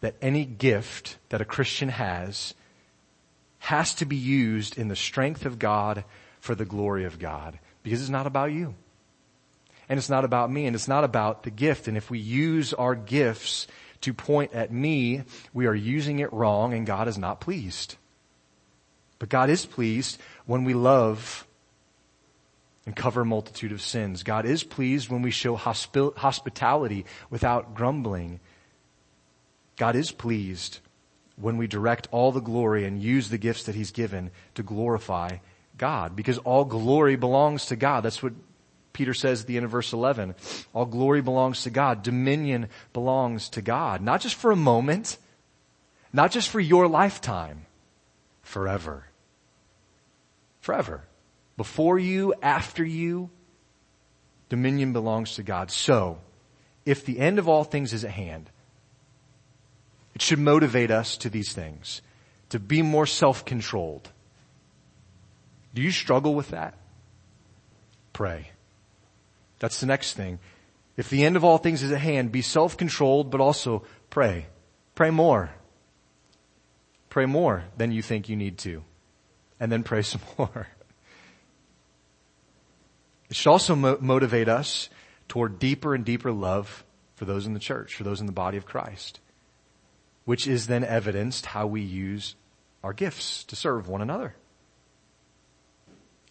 that 0.00 0.14
any 0.22 0.44
gift 0.44 1.18
that 1.28 1.40
a 1.40 1.44
Christian 1.44 1.88
has 1.88 2.54
has 3.58 3.94
to 3.94 4.04
be 4.04 4.16
used 4.16 4.78
in 4.78 4.88
the 4.88 4.96
strength 4.96 5.44
of 5.44 5.58
God 5.58 6.04
for 6.40 6.54
the 6.54 6.64
glory 6.64 7.04
of 7.04 7.18
God 7.18 7.58
because 7.82 8.00
it's 8.00 8.10
not 8.10 8.26
about 8.26 8.52
you. 8.52 8.74
And 9.88 9.98
it's 9.98 10.10
not 10.10 10.24
about 10.24 10.52
me 10.52 10.66
and 10.66 10.76
it's 10.76 10.86
not 10.86 11.02
about 11.02 11.42
the 11.42 11.50
gift. 11.50 11.88
And 11.88 11.96
if 11.96 12.10
we 12.10 12.18
use 12.18 12.72
our 12.74 12.94
gifts 12.94 13.66
to 14.02 14.14
point 14.14 14.52
at 14.52 14.70
me, 14.70 15.22
we 15.52 15.66
are 15.66 15.74
using 15.74 16.20
it 16.20 16.32
wrong 16.32 16.74
and 16.74 16.86
God 16.86 17.08
is 17.08 17.18
not 17.18 17.40
pleased. 17.40 17.96
But 19.18 19.30
God 19.30 19.50
is 19.50 19.66
pleased 19.66 20.20
when 20.46 20.64
we 20.64 20.74
love 20.74 21.46
and 22.88 22.96
cover 22.96 23.20
a 23.20 23.26
multitude 23.26 23.70
of 23.70 23.82
sins. 23.82 24.22
God 24.22 24.46
is 24.46 24.64
pleased 24.64 25.10
when 25.10 25.20
we 25.20 25.30
show 25.30 25.58
hospi- 25.58 26.16
hospitality 26.16 27.04
without 27.28 27.74
grumbling. 27.74 28.40
God 29.76 29.94
is 29.94 30.10
pleased 30.10 30.78
when 31.36 31.58
we 31.58 31.66
direct 31.66 32.08
all 32.12 32.32
the 32.32 32.40
glory 32.40 32.86
and 32.86 33.02
use 33.02 33.28
the 33.28 33.36
gifts 33.36 33.64
that 33.64 33.74
He's 33.74 33.90
given 33.90 34.30
to 34.54 34.62
glorify 34.62 35.36
God 35.76 36.16
because 36.16 36.38
all 36.38 36.64
glory 36.64 37.14
belongs 37.16 37.66
to 37.66 37.76
God. 37.76 38.04
That's 38.04 38.22
what 38.22 38.32
Peter 38.94 39.12
says 39.12 39.42
at 39.42 39.46
the 39.46 39.56
end 39.56 39.66
of 39.66 39.70
verse 39.70 39.92
11. 39.92 40.34
All 40.72 40.86
glory 40.86 41.20
belongs 41.20 41.64
to 41.64 41.70
God. 41.70 42.02
Dominion 42.02 42.70
belongs 42.94 43.50
to 43.50 43.60
God. 43.60 44.00
Not 44.00 44.22
just 44.22 44.34
for 44.34 44.50
a 44.50 44.56
moment, 44.56 45.18
not 46.10 46.30
just 46.30 46.48
for 46.48 46.58
your 46.58 46.88
lifetime, 46.88 47.66
forever. 48.40 49.04
Forever. 50.62 51.04
Before 51.58 51.98
you, 51.98 52.34
after 52.40 52.84
you, 52.84 53.30
dominion 54.48 54.92
belongs 54.92 55.34
to 55.34 55.42
God. 55.42 55.72
So, 55.72 56.18
if 56.86 57.04
the 57.04 57.18
end 57.18 57.40
of 57.40 57.48
all 57.48 57.64
things 57.64 57.92
is 57.92 58.04
at 58.04 58.12
hand, 58.12 58.48
it 60.14 60.22
should 60.22 60.38
motivate 60.38 60.92
us 60.92 61.16
to 61.18 61.28
these 61.28 61.52
things, 61.52 62.00
to 62.50 62.60
be 62.60 62.80
more 62.80 63.06
self-controlled. 63.06 64.08
Do 65.74 65.82
you 65.82 65.90
struggle 65.90 66.32
with 66.32 66.50
that? 66.50 66.74
Pray. 68.12 68.52
That's 69.58 69.80
the 69.80 69.86
next 69.86 70.14
thing. 70.14 70.38
If 70.96 71.10
the 71.10 71.24
end 71.24 71.34
of 71.34 71.42
all 71.42 71.58
things 71.58 71.82
is 71.82 71.90
at 71.90 72.00
hand, 72.00 72.30
be 72.30 72.40
self-controlled, 72.40 73.32
but 73.32 73.40
also 73.40 73.82
pray. 74.10 74.46
Pray 74.94 75.10
more. 75.10 75.50
Pray 77.10 77.26
more 77.26 77.64
than 77.76 77.90
you 77.90 78.00
think 78.00 78.28
you 78.28 78.36
need 78.36 78.58
to. 78.58 78.84
And 79.58 79.72
then 79.72 79.82
pray 79.82 80.02
some 80.02 80.20
more. 80.38 80.68
It 83.30 83.36
should 83.36 83.50
also 83.50 83.74
mo- 83.74 83.98
motivate 84.00 84.48
us 84.48 84.88
toward 85.28 85.58
deeper 85.58 85.94
and 85.94 86.04
deeper 86.04 86.32
love 86.32 86.84
for 87.14 87.24
those 87.24 87.46
in 87.46 87.54
the 87.54 87.60
church, 87.60 87.94
for 87.94 88.04
those 88.04 88.20
in 88.20 88.26
the 88.26 88.32
body 88.32 88.56
of 88.56 88.66
Christ, 88.66 89.20
which 90.24 90.46
is 90.46 90.66
then 90.66 90.84
evidenced 90.84 91.46
how 91.46 91.66
we 91.66 91.80
use 91.82 92.36
our 92.82 92.92
gifts 92.92 93.44
to 93.44 93.56
serve 93.56 93.88
one 93.88 94.02
another. 94.02 94.34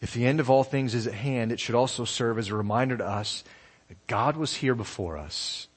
If 0.01 0.13
the 0.13 0.25
end 0.25 0.39
of 0.39 0.49
all 0.49 0.63
things 0.63 0.93
is 0.93 1.07
at 1.07 1.13
hand, 1.13 1.51
it 1.51 1.59
should 1.59 1.75
also 1.75 2.05
serve 2.05 2.37
as 2.37 2.49
a 2.49 2.55
reminder 2.55 2.97
to 2.97 3.05
us 3.05 3.43
that 3.87 4.07
God 4.07 4.37
was 4.37 4.55
here 4.55 4.75
before 4.75 5.17
us. 5.17 5.67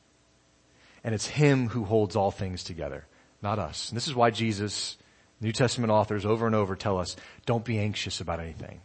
And 1.02 1.14
it's 1.14 1.26
Him 1.26 1.68
who 1.68 1.84
holds 1.84 2.16
all 2.16 2.30
things 2.30 2.62
together, 2.62 3.06
not 3.42 3.58
us. 3.58 3.88
And 3.88 3.96
this 3.96 4.08
is 4.08 4.14
why 4.14 4.30
Jesus, 4.30 4.98
New 5.40 5.52
Testament 5.52 5.90
authors 5.90 6.26
over 6.26 6.46
and 6.46 6.54
over 6.54 6.76
tell 6.76 6.98
us, 6.98 7.16
don't 7.46 7.64
be 7.64 7.78
anxious 7.78 8.20
about 8.20 8.40
anything. 8.40 8.80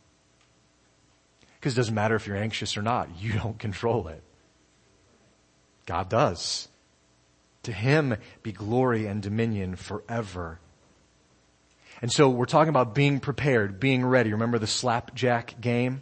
Because 1.59 1.73
it 1.73 1.77
doesn't 1.77 1.95
matter 1.95 2.15
if 2.15 2.27
you're 2.27 2.37
anxious 2.37 2.77
or 2.77 2.81
not. 2.81 3.09
You 3.19 3.33
don't 3.33 3.57
control 3.57 4.07
it. 4.07 4.21
God 5.85 6.09
does. 6.09 6.67
To 7.63 7.71
Him 7.71 8.17
be 8.43 8.51
glory 8.51 9.07
and 9.07 9.21
dominion 9.21 9.75
forever 9.75 10.59
and 12.01 12.11
so 12.11 12.29
we're 12.29 12.45
talking 12.45 12.69
about 12.69 12.93
being 12.93 13.19
prepared, 13.19 13.79
being 13.79 14.05
ready. 14.05 14.31
Remember 14.31 14.59
the 14.59 14.67
slapjack 14.67 15.59
game? 15.61 16.01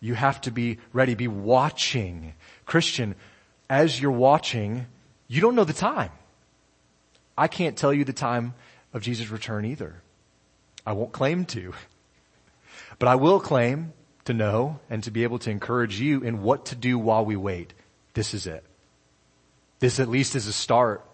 You 0.00 0.14
have 0.14 0.40
to 0.42 0.50
be 0.50 0.78
ready, 0.92 1.14
be 1.14 1.28
watching. 1.28 2.34
Christian, 2.64 3.14
as 3.68 4.00
you're 4.00 4.10
watching, 4.10 4.86
you 5.26 5.40
don't 5.40 5.54
know 5.54 5.64
the 5.64 5.72
time. 5.72 6.12
I 7.36 7.48
can't 7.48 7.76
tell 7.76 7.92
you 7.92 8.04
the 8.04 8.12
time 8.12 8.54
of 8.92 9.02
Jesus' 9.02 9.30
return 9.30 9.64
either. 9.64 9.96
I 10.86 10.92
won't 10.92 11.12
claim 11.12 11.44
to. 11.46 11.72
But 13.00 13.08
I 13.08 13.16
will 13.16 13.40
claim 13.40 13.92
to 14.24 14.34
know 14.34 14.80
and 14.88 15.02
to 15.04 15.10
be 15.10 15.22
able 15.22 15.38
to 15.40 15.50
encourage 15.50 16.00
you 16.00 16.20
in 16.22 16.42
what 16.42 16.66
to 16.66 16.74
do 16.74 16.98
while 16.98 17.24
we 17.24 17.36
wait. 17.36 17.74
This 18.14 18.34
is 18.34 18.46
it. 18.46 18.64
This 19.80 20.00
at 20.00 20.08
least 20.08 20.34
is 20.34 20.46
a 20.46 20.52
start. 20.52 21.04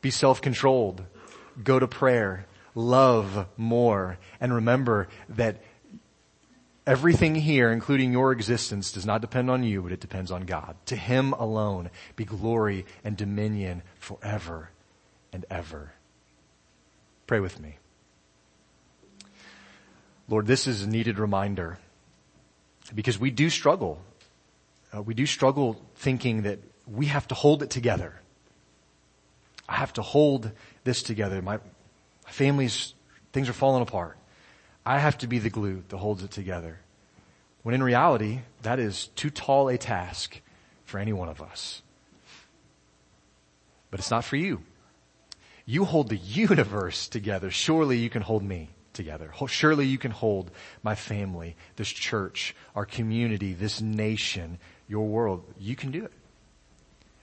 Be 0.00 0.10
self-controlled. 0.10 1.04
Go 1.62 1.78
to 1.78 1.88
prayer 1.88 2.46
love 2.78 3.46
more 3.56 4.18
and 4.40 4.54
remember 4.54 5.08
that 5.28 5.62
everything 6.86 7.34
here, 7.34 7.70
including 7.70 8.12
your 8.12 8.32
existence, 8.32 8.92
does 8.92 9.04
not 9.04 9.20
depend 9.20 9.50
on 9.50 9.64
you, 9.64 9.82
but 9.82 9.92
it 9.92 10.00
depends 10.00 10.30
on 10.30 10.42
God. 10.42 10.76
To 10.86 10.96
Him 10.96 11.32
alone 11.32 11.90
be 12.16 12.24
glory 12.24 12.86
and 13.04 13.16
dominion 13.16 13.82
forever 13.98 14.70
and 15.32 15.44
ever. 15.50 15.92
Pray 17.26 17.40
with 17.40 17.60
me. 17.60 17.76
Lord, 20.28 20.46
this 20.46 20.66
is 20.66 20.82
a 20.82 20.88
needed 20.88 21.18
reminder 21.18 21.78
because 22.94 23.18
we 23.18 23.30
do 23.30 23.50
struggle. 23.50 24.00
Uh, 24.94 25.02
we 25.02 25.14
do 25.14 25.26
struggle 25.26 25.80
thinking 25.96 26.42
that 26.42 26.58
we 26.86 27.06
have 27.06 27.28
to 27.28 27.34
hold 27.34 27.62
it 27.62 27.70
together. 27.70 28.14
I 29.68 29.76
have 29.76 29.92
to 29.94 30.02
hold 30.02 30.50
this 30.84 31.02
together. 31.02 31.42
My, 31.42 31.56
my 31.56 32.30
family's, 32.30 32.94
things 33.32 33.48
are 33.48 33.54
falling 33.54 33.82
apart. 33.82 34.16
I 34.86 34.98
have 34.98 35.18
to 35.18 35.26
be 35.26 35.38
the 35.38 35.50
glue 35.50 35.84
that 35.88 35.96
holds 35.98 36.22
it 36.22 36.30
together. 36.30 36.80
When 37.62 37.74
in 37.74 37.82
reality, 37.82 38.40
that 38.62 38.78
is 38.78 39.08
too 39.08 39.28
tall 39.28 39.68
a 39.68 39.76
task 39.76 40.40
for 40.84 40.98
any 40.98 41.12
one 41.12 41.28
of 41.28 41.42
us. 41.42 41.82
But 43.90 44.00
it's 44.00 44.10
not 44.10 44.24
for 44.24 44.36
you. 44.36 44.62
You 45.66 45.84
hold 45.84 46.08
the 46.08 46.16
universe 46.48 47.08
together. 47.08 47.50
Surely 47.50 47.98
you 47.98 48.08
can 48.08 48.22
hold 48.22 48.42
me 48.42 48.70
together. 48.98 49.32
Surely 49.46 49.86
you 49.86 49.96
can 49.96 50.10
hold 50.10 50.50
my 50.82 50.94
family, 50.94 51.56
this 51.76 51.88
church, 51.88 52.54
our 52.76 52.84
community, 52.84 53.54
this 53.54 53.80
nation, 53.80 54.58
your 54.86 55.06
world. 55.06 55.42
You 55.58 55.74
can 55.74 55.90
do 55.90 56.04
it. 56.04 56.12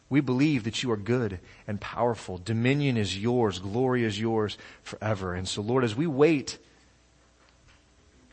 We 0.09 0.21
believe 0.21 0.63
that 0.63 0.81
you 0.81 0.91
are 0.91 0.97
good 0.97 1.39
and 1.67 1.79
powerful. 1.79 2.39
Dominion 2.39 2.97
is 2.97 3.17
yours. 3.17 3.59
Glory 3.59 4.03
is 4.03 4.19
yours 4.19 4.57
forever. 4.81 5.35
And 5.35 5.47
so 5.47 5.61
Lord, 5.61 5.83
as 5.83 5.95
we 5.95 6.07
wait 6.07 6.57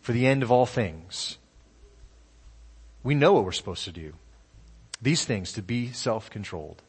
for 0.01 0.13
the 0.13 0.27
end 0.27 0.43
of 0.43 0.53
all 0.53 0.67
things, 0.67 1.37
we 3.03 3.15
know 3.15 3.33
what 3.33 3.45
we're 3.45 3.53
supposed 3.53 3.85
to 3.85 3.93
do. 3.93 4.15
These 5.03 5.25
things, 5.25 5.53
to 5.55 5.63
be 5.63 5.91
self-controlled, 5.91 6.81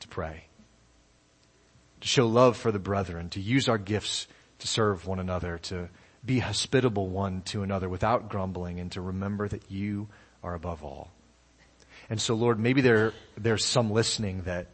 to 0.00 0.08
pray, 0.08 0.44
to 2.02 2.06
show 2.06 2.26
love 2.26 2.58
for 2.58 2.70
the 2.70 2.78
brethren, 2.78 3.30
to 3.30 3.40
use 3.40 3.68
our 3.68 3.78
gifts 3.78 4.26
to 4.58 4.68
serve 4.68 5.06
one 5.06 5.18
another, 5.18 5.58
to 5.58 5.88
be 6.24 6.38
hospitable 6.38 7.08
one 7.08 7.42
to 7.42 7.62
another 7.62 7.88
without 7.88 8.28
grumbling, 8.28 8.80
and 8.80 8.92
to 8.92 9.00
remember 9.00 9.48
that 9.48 9.70
you 9.70 10.08
are 10.42 10.54
above 10.54 10.84
all. 10.84 11.10
And 12.10 12.20
so 12.20 12.34
Lord, 12.34 12.58
maybe 12.58 12.80
there, 12.80 13.12
there's 13.36 13.64
some 13.64 13.90
listening 13.90 14.42
that 14.42 14.68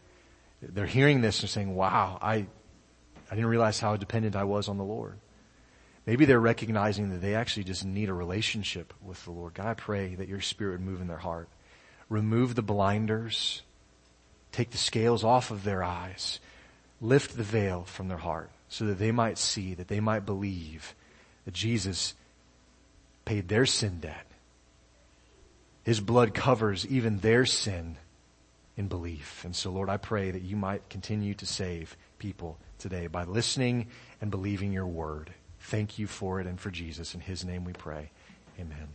they're 0.61 0.87
hearing 0.87 1.21
this 1.21 1.41
and 1.41 1.49
saying, 1.49 1.75
wow, 1.75 2.19
I, 2.21 2.47
I 3.31 3.35
didn't 3.35 3.47
realize 3.47 3.79
how 3.79 3.97
dependent 3.97 4.37
I 4.37 4.45
was 4.45 4.69
on 4.69 4.77
the 4.77 4.85
Lord. 4.85 5.19
Maybe 6.07 6.25
they're 6.25 6.41
recognizing 6.41 7.11
that 7.11 7.21
they 7.21 7.35
actually 7.35 7.65
just 7.65 7.85
need 7.85 8.09
a 8.09 8.15
relationship 8.15 8.95
with 9.03 9.23
the 9.25 9.31
Lord. 9.31 9.55
God, 9.55 9.67
I 9.67 9.75
pray 9.75 10.15
that 10.15 10.27
your 10.27 10.41
spirit 10.41 10.73
would 10.73 10.81
move 10.81 11.01
in 11.01 11.07
their 11.07 11.19
heart. 11.19 11.49
Remove 12.09 12.55
the 12.55 12.63
blinders. 12.63 13.63
Take 14.51 14.71
the 14.71 14.79
scales 14.79 15.23
off 15.23 15.51
of 15.51 15.65
their 15.65 15.85
eyes. 15.85 16.41
Lift 17.01 17.37
the 17.37 17.43
veil 17.43 17.85
from 17.85 18.09
their 18.09 18.19
heart 18.19 18.51
so 18.69 18.87
that 18.87 18.99
they 18.99 19.13
might 19.13 19.39
see, 19.39 19.75
that 19.75 19.89
they 19.89 20.01
might 20.01 20.25
believe 20.25 20.95
that 21.49 21.55
Jesus 21.55 22.15
paid 23.25 23.49
their 23.49 23.65
sin 23.65 24.01
debt 24.01 24.29
his 25.89 26.01
blood 26.01 26.35
covers 26.35 26.87
even 26.87 27.17
their 27.21 27.47
sin 27.47 27.97
in 28.77 28.89
belief. 28.89 29.43
And 29.47 29.57
so 29.57 29.71
Lord, 29.71 29.89
I 29.89 29.97
pray 29.97 30.31
that 30.31 30.43
you 30.43 30.55
might 30.55 30.87
continue 30.91 31.33
to 31.33 31.47
save 31.47 31.97
people 32.19 32.59
today 32.79 33.07
by 33.07 33.25
listening 33.25 33.87
and 34.21 34.31
believing 34.31 34.71
your 34.71 34.87
word. 34.87 35.33
Thank 35.61 35.99
you 35.99 36.07
for 36.07 36.43
it 36.43 36.47
and 36.47 36.61
for 36.61 36.71
Jesus. 36.71 37.15
In 37.15 37.21
his 37.21 37.43
name 37.43 37.65
we 37.65 37.73
pray. 37.73 38.11
Amen. 38.61 38.89